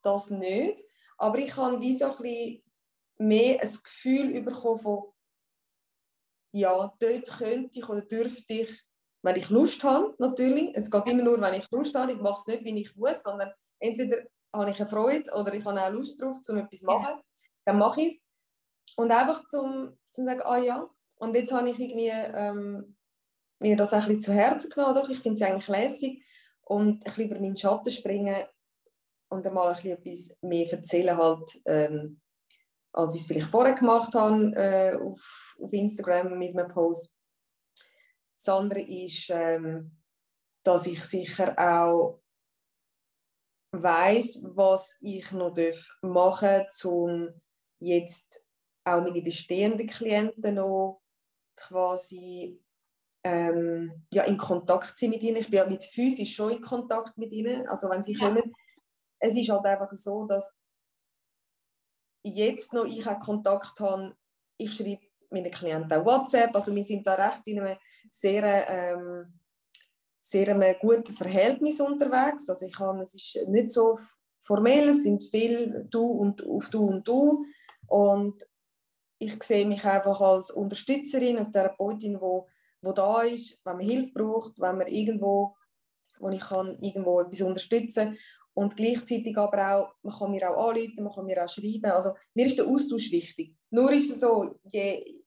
Das 0.03 0.29
nicht. 0.29 0.83
Aber 1.17 1.37
ich 1.37 1.55
habe 1.55 1.79
wie 1.79 1.97
so 1.97 2.05
ein 2.05 2.17
bisschen 2.17 2.63
mehr 3.17 3.61
ein 3.61 3.77
Gefühl 3.83 4.41
bekommen 4.41 4.79
von, 4.79 5.03
ja, 6.53 6.93
dort 6.99 7.29
könnte 7.37 7.79
ich 7.79 7.87
oder 7.87 8.01
dürfte 8.01 8.53
ich, 8.53 8.83
wenn 9.23 9.35
ich 9.35 9.49
Lust 9.49 9.83
habe, 9.83 10.15
natürlich. 10.17 10.71
Es 10.73 10.89
geht 10.89 11.09
immer 11.09 11.23
nur, 11.23 11.39
wenn 11.41 11.53
ich 11.53 11.69
Lust 11.71 11.93
habe. 11.93 12.11
Ich 12.11 12.19
mache 12.19 12.39
es 12.39 12.47
nicht, 12.47 12.63
wie 12.63 12.81
ich 12.81 12.95
muss, 12.95 13.21
sondern 13.21 13.51
entweder 13.79 14.23
habe 14.53 14.71
ich 14.71 14.79
eine 14.79 14.89
Freude 14.89 15.31
oder 15.33 15.53
ich 15.53 15.63
habe 15.63 15.79
auch 15.79 15.91
Lust 15.91 16.21
drauf, 16.21 16.37
um 16.47 16.57
etwas 16.57 16.79
zu 16.79 16.85
machen. 16.85 17.21
Dann 17.65 17.77
mache 17.77 18.01
ich 18.01 18.13
es. 18.13 18.21
Und 18.97 19.11
einfach 19.11 19.47
zum, 19.47 19.97
zum 20.09 20.25
sagen, 20.25 20.41
ah 20.43 20.57
ja, 20.57 20.89
und 21.15 21.35
jetzt 21.35 21.51
habe 21.51 21.69
ich 21.69 21.79
irgendwie 21.79 22.09
ähm, 22.09 22.97
mir 23.59 23.77
das 23.77 23.93
ein 23.93 24.05
bisschen 24.05 24.21
zu 24.21 24.33
Herzen 24.33 24.69
genommen, 24.69 24.95
doch, 24.95 25.09
ich 25.09 25.19
finde 25.19 25.41
es 25.41 25.49
eigentlich 25.49 25.67
lässig 25.67 26.25
und 26.61 26.93
ein 26.93 26.99
bisschen 26.99 27.29
über 27.29 27.39
meinen 27.39 27.57
Schatten 27.57 27.91
springen 27.91 28.43
und 29.29 29.45
einmal 29.45 29.69
ein 29.69 29.75
bisschen 29.75 29.97
etwas 29.97 30.37
mehr 30.41 30.71
erzählen 30.71 31.17
halt, 31.17 31.61
ähm, 31.65 32.21
als 32.93 33.15
ich 33.15 33.21
es 33.21 33.27
vielleicht 33.27 33.49
vorher 33.49 33.75
gemacht 33.75 34.13
habe 34.15 34.53
äh, 34.55 34.95
auf, 34.97 35.55
auf 35.61 35.71
Instagram 35.71 36.37
mit 36.37 36.57
einem 36.57 36.71
Post. 36.71 37.13
Das 38.37 38.49
andere 38.49 38.81
ist, 38.81 39.29
ähm, 39.29 39.97
dass 40.63 40.87
ich 40.87 41.03
sicher 41.03 41.53
auch 41.57 42.21
weiß, 43.73 44.41
was 44.43 44.97
ich 44.99 45.31
noch 45.31 45.55
machen 46.01 46.49
darf, 46.49 46.85
um 46.85 47.29
jetzt 47.79 48.43
auch 48.83 49.01
meine 49.01 49.21
bestehenden 49.21 49.87
Klienten 49.87 50.55
noch 50.55 51.01
quasi 51.55 52.59
ähm, 53.23 54.05
ja, 54.11 54.23
in 54.23 54.37
Kontakt 54.37 54.97
sind 54.97 55.11
mit 55.11 55.21
ihnen. 55.21 55.37
Ich 55.37 55.49
bin 55.49 55.59
ja 55.59 55.67
mit 55.67 55.85
physisch 55.85 56.35
schon 56.35 56.53
in 56.53 56.61
Kontakt 56.61 57.17
mit 57.17 57.31
ihnen, 57.31 57.67
also 57.67 57.89
wenn 57.89 58.03
sie 58.03 58.13
ja. 58.13 58.27
kommen. 58.27 58.53
Es 59.19 59.35
ist 59.35 59.49
halt 59.49 59.65
einfach 59.65 59.91
so, 59.91 60.25
dass 60.25 60.51
jetzt 62.23 62.73
noch 62.73 62.85
ich 62.85 63.07
auch 63.07 63.19
Kontakt 63.19 63.79
habe, 63.79 64.15
ich 64.57 64.73
schreibe 64.73 65.05
meinen 65.29 65.51
Klienten 65.51 65.93
auch 65.93 66.05
WhatsApp, 66.05 66.53
also 66.55 66.75
wir 66.75 66.83
sind 66.83 67.05
da 67.05 67.13
recht 67.13 67.41
in 67.45 67.61
einem 67.61 67.77
sehr, 68.09 68.69
ähm, 68.69 69.39
sehr 70.19 70.49
einem 70.49 70.75
guten 70.79 71.13
Verhältnis 71.13 71.79
unterwegs. 71.79 72.49
Also 72.49 72.65
ich 72.65 72.73
kann, 72.73 72.99
es 72.99 73.13
ist 73.15 73.47
nicht 73.47 73.69
so 73.69 73.97
formell, 74.39 74.89
es 74.89 75.03
sind 75.03 75.23
viel 75.23 75.87
du 75.89 76.03
und 76.03 76.45
auf 76.45 76.69
du 76.69 76.85
und 76.85 77.07
du 77.07 77.45
und 77.87 78.43
ich 79.21 79.43
sehe 79.43 79.67
mich 79.67 79.85
einfach 79.85 80.19
als 80.19 80.49
Unterstützerin, 80.49 81.37
als 81.37 81.51
Therapeutin, 81.51 82.19
wo, 82.19 82.47
wo 82.81 82.91
da 82.91 83.21
ist, 83.21 83.59
wenn 83.63 83.77
man 83.77 83.85
Hilfe 83.85 84.11
braucht, 84.13 84.59
wenn 84.59 84.77
man 84.77 84.87
irgendwo, 84.87 85.55
wo 86.19 86.29
ich 86.29 86.39
kann 86.39 86.77
irgendwo 86.81 87.21
etwas 87.21 87.41
unterstützen 87.41 88.17
und 88.55 88.75
gleichzeitig 88.75 89.37
aber 89.37 89.75
auch, 89.75 89.93
man 90.01 90.15
kann 90.17 90.31
mir 90.31 90.49
auch 90.49 90.69
anrufen, 90.69 91.03
man 91.03 91.13
kann 91.13 91.25
mir 91.25 91.43
auch 91.43 91.49
schreiben. 91.49 91.91
Also 91.91 92.13
mir 92.33 92.47
ist 92.47 92.57
der 92.57 92.67
Austausch 92.67 93.11
wichtig. 93.11 93.55
Nur 93.69 93.91
ist 93.91 94.09
es 94.09 94.21
so, 94.21 94.59
je, 94.71 95.21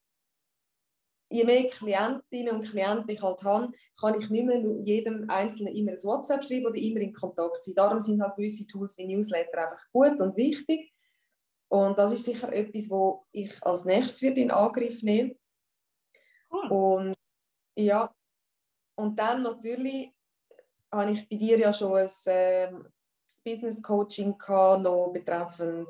je 1.30 1.44
mehr 1.44 1.68
Klientinnen 1.68 2.57
und 2.57 2.68
Klienten 2.68 3.11
ich 3.11 3.22
halt 3.22 3.44
habe, 3.44 3.72
kann 4.00 4.20
ich 4.20 4.28
nicht 4.28 4.44
mehr 4.44 4.61
jedem 4.80 5.30
Einzelnen 5.30 5.74
immer 5.74 5.92
ein 5.92 6.02
WhatsApp 6.02 6.44
schreiben 6.44 6.66
oder 6.66 6.80
immer 6.80 7.00
in 7.00 7.12
Kontakt 7.12 7.62
sein. 7.62 7.74
Darum 7.76 8.00
sind 8.00 8.20
halt 8.20 8.35
gewisse 8.35 8.66
Tools 8.66 8.98
wie 8.98 9.07
Newsletter 9.07 9.68
einfach 9.68 9.85
gut 9.92 10.20
und 10.20 10.37
wichtig. 10.37 10.93
Und 11.68 11.98
das 11.98 12.12
ist 12.12 12.24
sicher 12.24 12.53
etwas, 12.53 12.88
wo 12.90 13.27
ich 13.33 13.62
als 13.62 13.85
nächstes 13.85 14.22
wird 14.22 14.38
in 14.38 14.50
Angriff 14.50 15.03
nehme. 15.03 15.37
Cool. 16.50 16.68
Und 16.70 17.14
Ja, 17.77 18.14
und 18.96 19.18
dann 19.18 19.42
natürlich 19.42 20.12
habe 20.92 21.12
ich 21.12 21.29
bei 21.29 21.37
dir 21.37 21.59
ja 21.59 21.72
schon 21.72 21.96
ein 21.96 22.09
äh, 22.27 22.72
Business 23.44 23.83
Coaching 23.83 24.38
gehabt, 24.38 24.83
noch 24.83 25.12
betreffend 25.12 25.88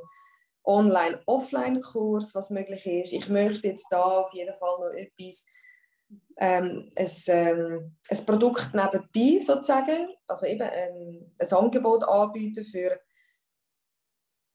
Online-Offline-Kurs, 0.65 2.35
was 2.35 2.51
möglich 2.51 2.87
ist. 2.87 3.13
Ich 3.13 3.29
möchte 3.29 3.69
jetzt 3.69 3.87
da 3.91 4.03
auf 4.03 4.33
jeden 4.33 4.55
Fall 4.55 4.79
noch 4.79 4.95
etwas, 4.95 5.45
ähm, 6.39 6.89
ein, 6.97 7.11
ähm, 7.27 7.97
ein 8.09 8.27
Produkt 8.27 8.73
nebenbei 8.73 9.45
sozusagen, 9.45 10.09
also 10.27 10.47
eben 10.47 10.63
ein, 10.63 11.35
ein 11.39 11.53
Angebot 11.53 12.05
anbieten 12.05 12.65
für 12.65 12.99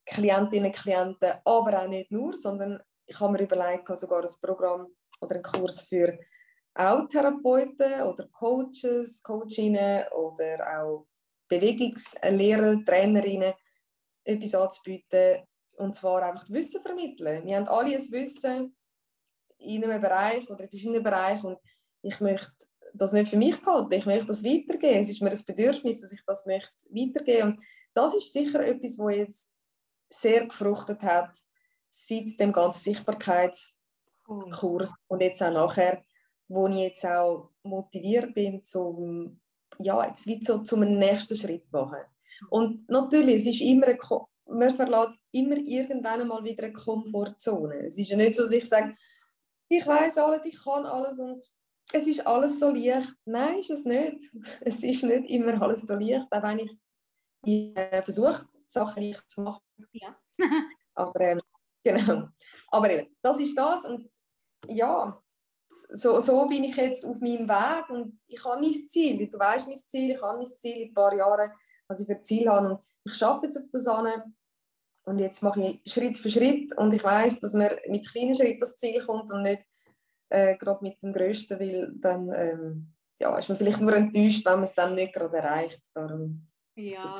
Klientinnen 0.09 0.71
und 0.71 0.75
Klienten, 0.75 1.33
aber 1.45 1.83
auch 1.83 1.87
nicht 1.87 2.11
nur, 2.11 2.35
sondern 2.37 2.81
ich 3.05 3.19
habe 3.19 3.33
mir 3.33 3.43
überlegt, 3.43 3.87
sogar 3.97 4.21
ein 4.21 4.29
Programm 4.41 4.87
oder 5.21 5.35
einen 5.35 5.43
Kurs 5.43 5.81
für 5.81 6.17
auch 6.75 7.07
Therapeuten 7.07 8.03
oder 8.03 8.27
Coaches, 8.27 9.21
Coachinnen 9.23 10.03
oder 10.15 10.79
auch 10.79 11.07
Bewegungslehrer, 11.47 12.83
Trainerinnen 12.85 13.53
etwas 14.23 14.55
anzubieten, 14.55 15.43
und 15.77 15.95
zwar 15.95 16.23
einfach 16.23 16.49
Wissen 16.49 16.81
vermitteln. 16.81 17.45
Wir 17.45 17.55
haben 17.55 17.67
alle 17.67 17.95
ein 17.95 18.11
Wissen 18.11 18.75
in 19.59 19.83
einem 19.83 20.01
Bereich 20.01 20.49
oder 20.49 20.63
in 20.63 20.69
verschiedenen 20.69 21.03
Bereichen 21.03 21.47
und 21.47 21.59
ich 22.01 22.19
möchte 22.19 22.51
das 22.93 23.13
nicht 23.13 23.29
für 23.29 23.37
mich 23.37 23.59
behalten, 23.61 23.93
ich 23.93 24.05
möchte 24.05 24.27
das 24.27 24.43
weitergeben. 24.43 25.01
Es 25.01 25.09
ist 25.09 25.21
mir 25.21 25.31
ein 25.31 25.43
Bedürfnis, 25.45 26.01
dass 26.01 26.11
ich 26.11 26.21
das 26.25 26.45
möchte 26.45 26.73
weitergeben 26.89 27.53
und 27.53 27.63
das 27.93 28.15
ist 28.15 28.31
sicher 28.31 28.65
etwas, 28.65 28.97
was 28.99 29.15
jetzt 29.15 29.49
sehr 30.09 30.45
gefruchtet 30.45 31.01
hat 31.03 31.37
seit 31.89 32.39
dem 32.39 32.51
ganzen 32.51 32.81
Sichtbarkeitskurs 32.81 34.93
und 35.07 35.21
jetzt 35.21 35.41
auch 35.41 35.51
nachher, 35.51 36.03
wo 36.47 36.67
ich 36.67 36.75
jetzt 36.75 37.05
auch 37.05 37.51
motiviert 37.63 38.33
bin, 38.33 38.63
zum, 38.63 39.39
ja, 39.79 40.07
jetzt 40.07 40.25
wie 40.25 40.43
so 40.43 40.59
zum 40.59 40.81
nächsten 40.81 41.35
Schritt 41.35 41.65
zu 41.65 41.71
machen. 41.71 41.99
Und 42.49 42.87
natürlich, 42.89 43.37
es 43.37 43.47
ist 43.47 43.61
immer 43.61 43.87
eine, 43.87 43.97
man 44.45 44.73
verlässt 44.73 45.19
immer 45.31 45.57
irgendwann 45.57 46.27
mal 46.27 46.43
wieder 46.43 46.65
eine 46.65 46.73
Komfortzone. 46.73 47.87
Es 47.87 47.97
ist 47.97 48.09
ja 48.09 48.17
nicht 48.17 48.35
so, 48.35 48.43
dass 48.43 48.51
ich 48.51 48.67
sage, 48.67 48.93
ich 49.67 49.85
weiß 49.85 50.17
alles, 50.17 50.45
ich 50.45 50.63
kann 50.63 50.85
alles 50.85 51.19
und 51.19 51.45
es 51.91 52.07
ist 52.07 52.25
alles 52.25 52.59
so 52.59 52.69
leicht. 52.69 53.13
Nein, 53.25 53.59
ist 53.59 53.69
es 53.69 53.85
nicht. 53.85 54.31
Es 54.61 54.83
ist 54.83 55.03
nicht 55.03 55.29
immer 55.29 55.61
alles 55.61 55.81
so 55.81 55.93
leicht, 55.93 56.31
auch 56.31 56.43
wenn 56.43 56.59
ich, 56.59 56.71
ich 57.45 57.77
äh, 57.77 58.01
versuche, 58.03 58.47
Sachen 58.65 59.03
leicht 59.03 59.29
zu 59.29 59.41
machen. 59.41 59.61
Ja. 59.91 60.15
Aber 60.95 61.21
ähm, 61.21 61.41
genau. 61.83 62.27
Aber 62.67 62.91
eben, 62.91 63.15
das 63.21 63.39
ist 63.39 63.57
das 63.57 63.85
und 63.85 64.09
ja, 64.67 65.21
so, 65.89 66.19
so 66.19 66.47
bin 66.47 66.63
ich 66.65 66.75
jetzt 66.75 67.05
auf 67.05 67.19
meinem 67.19 67.47
Weg 67.47 67.89
und 67.89 68.19
ich 68.27 68.43
habe 68.43 68.59
mein 68.61 68.73
Ziel. 68.87 69.27
Du 69.27 69.39
weißt 69.39 69.67
mein 69.67 69.77
Ziel, 69.77 70.11
ich 70.11 70.21
habe 70.21 70.37
mein 70.37 70.47
Ziel 70.47 70.81
in 70.83 70.89
ein 70.89 70.93
paar 70.93 71.15
Jahren, 71.15 71.51
was 71.87 72.01
ich 72.01 72.07
für 72.07 72.21
Ziel 72.21 72.49
habe 72.49 72.69
und 72.69 72.79
ich 73.05 73.13
schaffe 73.13 73.45
jetzt 73.45 73.57
auf 73.57 73.69
der 73.71 73.79
Sonne 73.79 74.33
und 75.03 75.19
jetzt 75.19 75.41
mache 75.41 75.61
ich 75.61 75.91
Schritt 75.91 76.17
für 76.17 76.29
Schritt 76.29 76.75
und 76.77 76.93
ich 76.93 77.03
weiß, 77.03 77.39
dass 77.39 77.53
man 77.53 77.69
mit 77.87 78.09
kleinen 78.11 78.35
Schritten 78.35 78.59
das 78.59 78.77
Ziel 78.77 79.03
kommt 79.05 79.31
und 79.31 79.43
nicht 79.43 79.63
äh, 80.29 80.55
gerade 80.57 80.83
mit 80.83 81.01
dem 81.01 81.13
Größten, 81.13 81.59
weil 81.59 81.91
dann 81.95 82.31
ähm, 82.35 82.93
ja, 83.19 83.37
ist 83.37 83.49
man 83.49 83.57
vielleicht 83.57 83.81
nur 83.81 83.95
enttäuscht, 83.95 84.45
wenn 84.45 84.53
man 84.53 84.63
es 84.63 84.75
dann 84.75 84.95
nicht 84.95 85.13
gerade 85.13 85.37
erreicht. 85.37 85.81
Darum 85.93 86.47
ja, 86.75 87.11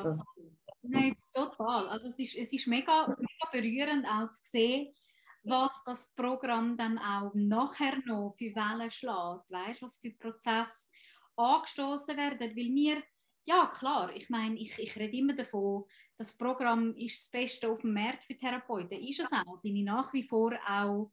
nein, 0.82 1.16
total. 1.32 1.88
Also 1.88 2.08
es 2.08 2.18
ist, 2.18 2.36
es 2.36 2.52
ist 2.52 2.66
mega, 2.66 3.06
mega 3.08 3.50
berührend 3.52 4.06
auch 4.06 4.30
zu 4.30 4.40
sehen, 4.42 4.94
was 5.42 5.82
das 5.84 6.14
Programm 6.14 6.76
dann 6.76 6.98
auch 6.98 7.32
nachher 7.34 7.96
noch 8.04 8.34
für 8.36 8.54
Wellen 8.54 8.90
schlägt. 8.90 9.50
Weißt, 9.50 9.82
was 9.82 9.98
für 9.98 10.10
Prozesse 10.10 10.88
angestoßen 11.36 12.16
werden, 12.16 12.56
weil 12.56 12.74
wir 12.74 13.02
ja, 13.46 13.66
klar. 13.66 14.14
Ich 14.14 14.28
meine, 14.28 14.58
ich, 14.58 14.78
ich 14.78 14.96
rede 14.96 15.16
immer 15.16 15.34
davon, 15.34 15.84
das 16.18 16.36
Programm 16.36 16.94
ist 16.96 17.22
das 17.22 17.30
Beste 17.30 17.70
auf 17.70 17.80
dem 17.80 17.94
Markt 17.94 18.24
für 18.24 18.36
Therapeuten. 18.36 19.02
Ist 19.02 19.20
es 19.20 19.32
auch. 19.32 19.60
Bin 19.62 19.76
ich 19.76 19.84
nach 19.84 20.12
wie 20.12 20.22
vor 20.22 20.52
auch 20.68 21.10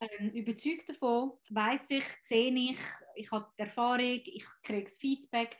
ähm, 0.00 0.30
überzeugt 0.30 0.88
davon. 0.88 1.32
Weiß 1.50 1.90
ich, 1.90 2.04
sehe 2.20 2.52
ich, 2.52 2.78
ich 3.14 3.30
habe 3.30 3.50
die 3.58 3.62
Erfahrung, 3.62 4.20
ich 4.24 4.44
kriege 4.62 4.84
das 4.84 4.98
Feedback. 4.98 5.58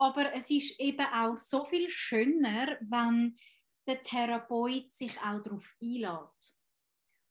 Aber 0.00 0.32
es 0.34 0.50
ist 0.50 0.80
eben 0.80 1.06
auch 1.06 1.36
so 1.36 1.64
viel 1.64 1.88
schöner, 1.88 2.78
wenn 2.80 3.36
der 3.86 4.02
Therapeut 4.02 4.90
sich 4.90 5.18
auch 5.20 5.42
darauf 5.42 5.74
einlädt. 5.82 6.56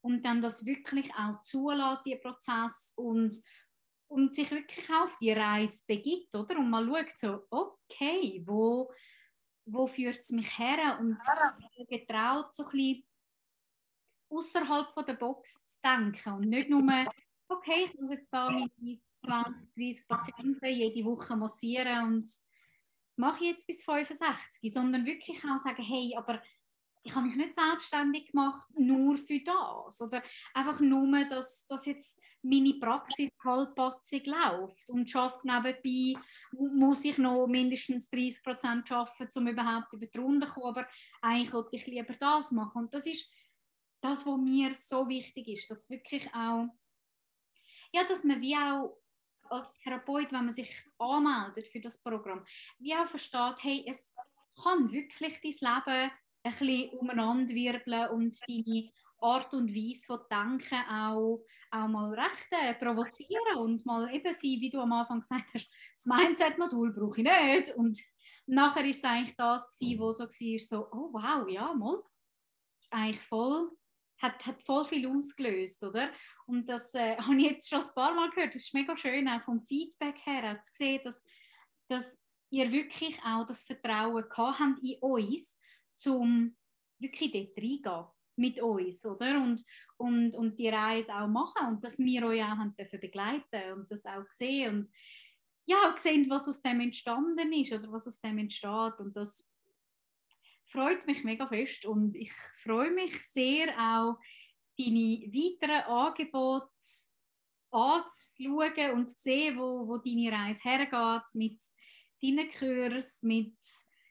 Und 0.02 0.24
dann 0.24 0.42
das 0.42 0.66
wirklich 0.66 1.14
auch 1.16 1.42
zulässt, 1.42 2.06
die 2.06 2.16
Prozess 2.16 2.94
und 2.96 3.36
und 4.10 4.34
sich 4.34 4.50
wirklich 4.50 4.90
auf 4.90 5.18
die 5.20 5.32
Reise 5.32 5.84
begibt, 5.88 6.36
oder? 6.36 6.58
Und 6.58 6.70
mal 6.70 6.86
schaut 6.86 7.18
so, 7.18 7.46
okay, 7.52 8.44
wo, 8.46 8.92
wo 9.66 9.88
führt 9.88 10.18
es 10.18 10.32
mich 10.32 10.58
her? 10.58 10.98
Und 11.00 11.18
getraut, 11.88 12.54
so 12.54 12.66
ein 12.66 12.72
bisschen 12.72 13.06
außerhalb 14.32 15.06
der 15.06 15.14
Box 15.14 15.66
zu 15.66 15.78
denken 15.84 16.34
und 16.34 16.50
nicht 16.50 16.70
nur, 16.70 16.84
okay, 17.50 17.86
ich 17.86 18.00
muss 18.00 18.12
jetzt 18.12 18.34
da 18.34 18.50
meine 18.50 19.00
20, 19.26 19.74
30 19.76 20.08
Patienten 20.08 20.66
jede 20.66 21.06
Woche 21.06 21.36
massieren 21.36 22.06
und 22.06 22.30
mache 23.20 23.44
ich 23.44 23.52
jetzt 23.52 23.68
bis 23.68 23.84
65, 23.84 24.74
sondern 24.74 25.06
wirklich 25.06 25.44
auch 25.44 25.60
sagen, 25.60 25.84
hey, 25.84 26.16
aber 26.16 26.42
ich 27.04 27.16
habe 27.16 27.28
mich 27.28 27.36
nicht 27.36 27.56
selbstständig 27.56 28.32
gemacht, 28.32 28.68
nur 28.78 29.16
für 29.16 29.40
das. 29.42 30.02
Oder 30.02 30.24
einfach 30.54 30.80
nur, 30.80 31.26
dass, 31.26 31.66
dass 31.68 31.86
jetzt 31.86 32.20
meine 32.42 32.74
Praxis 32.76 33.30
halbpatzig 33.44 34.26
läuft 34.26 34.90
und 34.90 35.10
schaffe 35.10 35.46
nebenbei, 35.46 36.20
muss 36.52 37.04
ich 37.06 37.18
noch 37.18 37.48
mindestens 37.48 38.10
30 38.10 38.44
Prozent 38.44 38.92
arbeiten, 38.92 39.40
um 39.40 39.48
überhaupt 39.48 39.94
über 39.94 40.06
die 40.06 40.18
Runde 40.18 40.48
zu 40.48 40.54
kommen. 40.54 40.68
Aber 40.68 40.88
eigentlich 41.22 41.54
wollte 41.54 41.76
ich 41.76 41.86
lieber 41.88 42.14
das 42.14 42.52
machen. 42.52 42.84
Und 42.84 42.94
das 42.94 43.06
ist 43.06 43.30
das, 44.02 44.26
was 44.26 44.38
mir 44.38 44.74
so 44.76 45.08
wichtig 45.08 45.48
ist, 45.50 45.70
dass 45.70 45.90
wirklich 45.90 46.34
auch, 46.34 46.68
ja, 47.92 48.04
dass 48.08 48.24
man 48.24 48.42
wie 48.42 48.56
auch 48.56 48.98
als 49.50 49.74
Therapeut, 49.80 50.32
wenn 50.32 50.46
man 50.46 50.54
sich 50.54 50.72
anmeldet 50.98 51.68
für 51.68 51.80
das 51.80 52.02
Programm, 52.02 52.46
wie 52.80 52.96
auch 52.96 53.08
versteht, 53.08 53.56
hey, 53.60 53.86
es 53.88 54.16
kann 54.64 54.92
wirklich 54.92 55.40
dein 55.42 55.52
Leben 55.52 56.12
ein 56.44 56.52
bisschen 56.52 56.90
umeinander 57.00 57.54
wirbeln 57.54 58.10
und 58.10 58.40
deine 58.48 58.90
Art 59.22 59.54
und 59.54 59.74
Weise 59.74 60.06
von 60.06 60.20
Denken 60.30 60.90
auch, 60.90 61.44
auch 61.72 61.88
mal 61.88 62.14
recht 62.14 62.48
äh, 62.52 62.74
provozieren 62.74 63.58
und 63.58 63.86
mal 63.86 64.14
eben 64.14 64.34
sein, 64.34 64.42
wie 64.60 64.70
du 64.70 64.80
am 64.80 64.94
Anfang 64.94 65.20
gesagt 65.20 65.54
hast, 65.54 65.70
das 65.96 66.06
Mindset-Modul 66.06 66.94
brauche 66.94 67.22
ich 67.22 67.28
nicht. 67.28 67.76
Und 67.76 68.00
nachher 68.46 68.84
war 68.84 68.90
es 68.90 69.04
eigentlich 69.04 69.36
das, 69.36 69.78
gewesen, 69.78 70.00
wo 70.00 70.14
so 70.14 70.24
war, 70.24 70.60
so, 70.60 70.88
oh 70.92 71.10
wow, 71.12 71.48
ja, 71.50 71.74
mal, 71.74 72.02
eigentlich 72.92 73.22
voll, 73.22 73.72
hat, 74.20 74.46
hat 74.46 74.62
voll 74.64 74.86
viel 74.86 75.08
ausgelöst, 75.08 75.84
oder? 75.84 76.12
Und 76.46 76.68
das 76.70 76.94
äh, 76.94 77.18
habe 77.18 77.38
ich 77.38 77.52
jetzt 77.52 77.70
schon 77.70 77.82
ein 77.82 77.94
paar 77.96 78.14
Mal 78.14 78.30
gehört, 78.30 78.56
das 78.56 78.64
ist 78.64 78.74
mega 78.74 78.96
schön, 78.96 79.28
auch 79.28 79.42
vom 79.42 79.62
Feedback 79.62 80.18
her, 80.26 80.56
auch 80.56 80.62
zu 80.62 80.74
sehen, 80.74 81.02
dass, 81.04 81.26
dass 81.88 82.20
ihr 82.52 82.72
wirklich 82.72 83.20
auch 83.24 83.46
das 83.46 83.64
Vertrauen 83.64 84.24
gehabt 84.28 84.60
habt 84.60 84.84
in 84.84 85.00
uns, 85.00 85.60
um 86.06 86.56
wirklich 87.00 87.32
dort 87.32 87.58
reingehen 87.58 88.08
mit 88.36 88.62
uns, 88.62 89.06
oder? 89.06 89.42
Und, 89.42 89.64
und, 89.98 90.36
und 90.36 90.58
die 90.58 90.70
Reise 90.70 91.14
auch 91.14 91.28
machen 91.28 91.68
und 91.68 91.84
dass 91.84 92.00
wir 92.00 92.26
euch 92.26 92.42
auch 92.42 92.58
haben 92.58 92.76
dürfen 92.76 93.00
begleiten 93.00 93.74
und 93.76 93.92
das 93.92 94.06
auch 94.06 94.30
sehen 94.30 94.78
und 94.78 94.90
ja, 95.66 95.78
auch 95.92 95.98
sehen, 95.98 96.28
was 96.30 96.48
aus 96.48 96.62
dem 96.64 96.80
entstanden 96.80 97.54
ist 97.54 97.72
oder 97.72 97.92
was 97.92 98.08
aus 98.08 98.20
dem 98.22 98.40
entsteht 98.40 99.00
und 99.00 99.16
das 99.16 99.48
freut 100.70 101.06
mich 101.06 101.24
mega 101.24 101.48
fest 101.48 101.86
und 101.86 102.16
ich 102.16 102.32
freue 102.64 102.92
mich 102.92 103.22
sehr 103.24 103.70
auch, 103.78 104.18
deine 104.78 105.28
weiteren 105.34 105.84
Angebote 105.86 106.70
anzuschauen 107.72 108.92
und 108.94 109.10
zu 109.10 109.20
sehen, 109.20 109.58
wo, 109.58 109.88
wo 109.88 109.98
deine 109.98 110.32
Reise 110.32 110.64
hergeht 110.64 111.36
mit 111.36 111.62
deinen 112.22 112.50
Kursen, 112.50 113.28
mit 113.28 113.56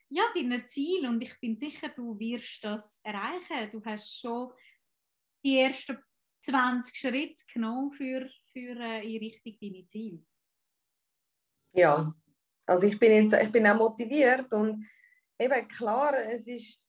ja, 0.09 0.23
deine 0.33 0.65
Ziel 0.65 1.07
und 1.07 1.23
ich 1.23 1.39
bin 1.39 1.57
sicher, 1.57 1.89
du 1.89 2.17
wirst 2.17 2.63
das 2.63 2.99
erreichen. 3.03 3.71
Du 3.71 3.83
hast 3.85 4.19
schon 4.19 4.51
die 5.43 5.59
ersten 5.59 5.97
20 6.41 6.95
Schritte 6.95 7.43
genommen 7.53 7.91
für, 7.91 8.27
für 8.51 8.79
äh, 8.79 9.01
in 9.03 9.19
Richtung 9.19 9.55
deine 9.61 9.85
Ziel. 9.85 10.25
Ja, 11.73 12.13
also 12.65 12.87
ich 12.87 12.97
bin, 12.97 13.11
jetzt, 13.11 13.33
ich 13.33 13.51
bin 13.51 13.67
auch 13.67 13.75
motiviert 13.75 14.51
und 14.53 14.85
eben 15.39 15.67
klar, 15.67 16.13
es 16.31 16.47
ist, 16.47 16.79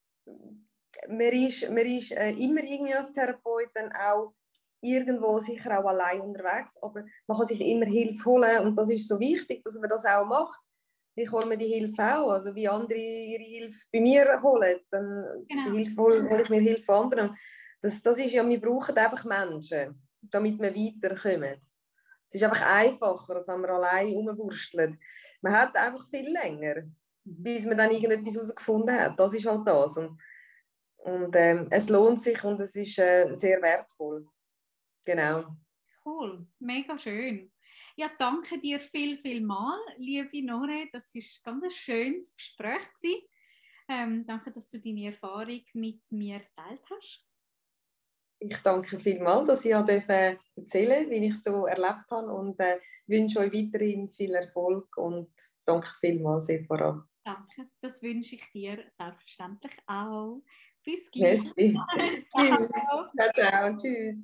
man 1.08 1.32
ist, 1.32 1.68
man 1.68 1.86
ist 1.86 2.12
äh, 2.12 2.30
immer 2.32 2.62
irgendwie 2.62 2.94
als 2.94 3.12
Therapeut 3.12 3.70
dann 3.74 3.92
auch 3.92 4.34
irgendwo 4.82 5.38
sicher 5.40 5.78
auch 5.78 5.88
allein 5.88 6.20
unterwegs, 6.20 6.76
aber 6.82 7.04
man 7.26 7.36
kann 7.36 7.46
sich 7.46 7.60
immer 7.60 7.86
Hilfe 7.86 8.24
holen 8.24 8.60
und 8.60 8.76
das 8.76 8.90
ist 8.90 9.06
so 9.06 9.18
wichtig, 9.20 9.62
dass 9.62 9.78
man 9.78 9.88
das 9.88 10.04
auch 10.06 10.26
macht 10.26 10.60
ich 11.14 11.30
hole 11.30 11.46
mir 11.46 11.58
die 11.58 11.66
Hilfe 11.66 12.02
auch. 12.02 12.30
Also 12.30 12.54
wie 12.54 12.68
andere 12.68 12.98
ihre 12.98 13.42
Hilfe 13.42 13.80
bei 13.92 14.00
mir 14.00 14.40
holen, 14.42 14.80
dann 14.90 15.46
genau. 15.48 15.70
Hilfe 15.72 15.96
hole, 15.96 16.28
hole, 16.28 16.42
ich 16.42 16.48
mir 16.48 16.60
Hilfe 16.60 16.82
von 16.82 17.04
anderen. 17.04 17.36
Das, 17.80 18.00
das 18.02 18.18
ist 18.18 18.32
ja, 18.32 18.46
wir 18.46 18.60
brauchen 18.60 18.96
einfach 18.96 19.24
Menschen, 19.24 20.02
damit 20.22 20.58
wir 20.58 20.74
weiterkommen. 20.74 21.60
Es 22.26 22.34
ist 22.34 22.44
einfach 22.44 22.62
einfacher, 22.62 23.36
als 23.36 23.48
wenn 23.48 23.60
man 23.60 23.70
allein 23.70 24.08
rumwurstelt. 24.08 24.98
Man 25.40 25.52
hat 25.52 25.74
einfach 25.74 26.06
viel 26.08 26.30
länger, 26.30 26.82
bis 27.24 27.64
man 27.66 27.78
dann 27.78 27.90
irgendetwas 27.90 28.34
herausgefunden 28.34 28.98
hat. 28.98 29.18
Das 29.18 29.34
ist 29.34 29.46
halt 29.46 29.66
das. 29.66 29.96
Und, 29.96 30.18
und 30.96 31.34
ähm, 31.36 31.66
es 31.70 31.88
lohnt 31.88 32.22
sich 32.22 32.42
und 32.44 32.60
es 32.60 32.74
ist 32.74 32.98
äh, 32.98 33.32
sehr 33.34 33.60
wertvoll. 33.62 34.26
Genau. 35.04 35.56
Cool, 36.04 36.46
mega 36.58 36.98
schön. 36.98 37.52
Ja, 37.96 38.10
danke 38.18 38.58
dir 38.58 38.80
viel, 38.80 39.18
viel 39.18 39.40
mal, 39.40 39.78
liebe 39.96 40.44
Nore. 40.44 40.88
Das 40.92 41.14
war 41.14 41.52
ein 41.52 41.60
ganz 41.60 41.74
schönes 41.74 42.34
Gespräch. 42.34 43.28
Ähm, 43.88 44.24
danke, 44.26 44.52
dass 44.52 44.68
du 44.68 44.78
deine 44.78 45.06
Erfahrung 45.06 45.62
mit 45.74 46.00
mir 46.12 46.38
geteilt 46.38 46.82
hast. 46.90 47.26
Ich 48.38 48.56
danke 48.58 48.98
vielmals, 48.98 49.46
dass 49.48 49.64
ich 49.64 49.72
erzählen 49.72 50.38
durfte, 50.56 51.10
wie 51.10 51.26
ich 51.26 51.32
es 51.32 51.42
so 51.42 51.66
erlebt 51.66 52.10
habe 52.10 52.32
und 52.32 52.58
äh, 52.60 52.80
wünsche 53.06 53.40
euch 53.40 53.52
weiterhin 53.52 54.08
viel 54.08 54.34
Erfolg 54.34 54.96
und 54.96 55.30
danke 55.66 55.88
vielmals, 56.00 56.46
Sephora. 56.46 57.06
Danke, 57.30 57.70
das 57.80 58.02
wünsche 58.02 58.34
ich 58.34 58.50
dir 58.50 58.84
selbstverständlich 58.88 59.74
auch. 59.86 60.42
Bis 60.82 61.10
gleich. 61.12 61.40
Tschüss. 61.54 62.68
ciao, 62.68 63.32
ciao. 63.34 63.76
Tschüss. 63.76 64.16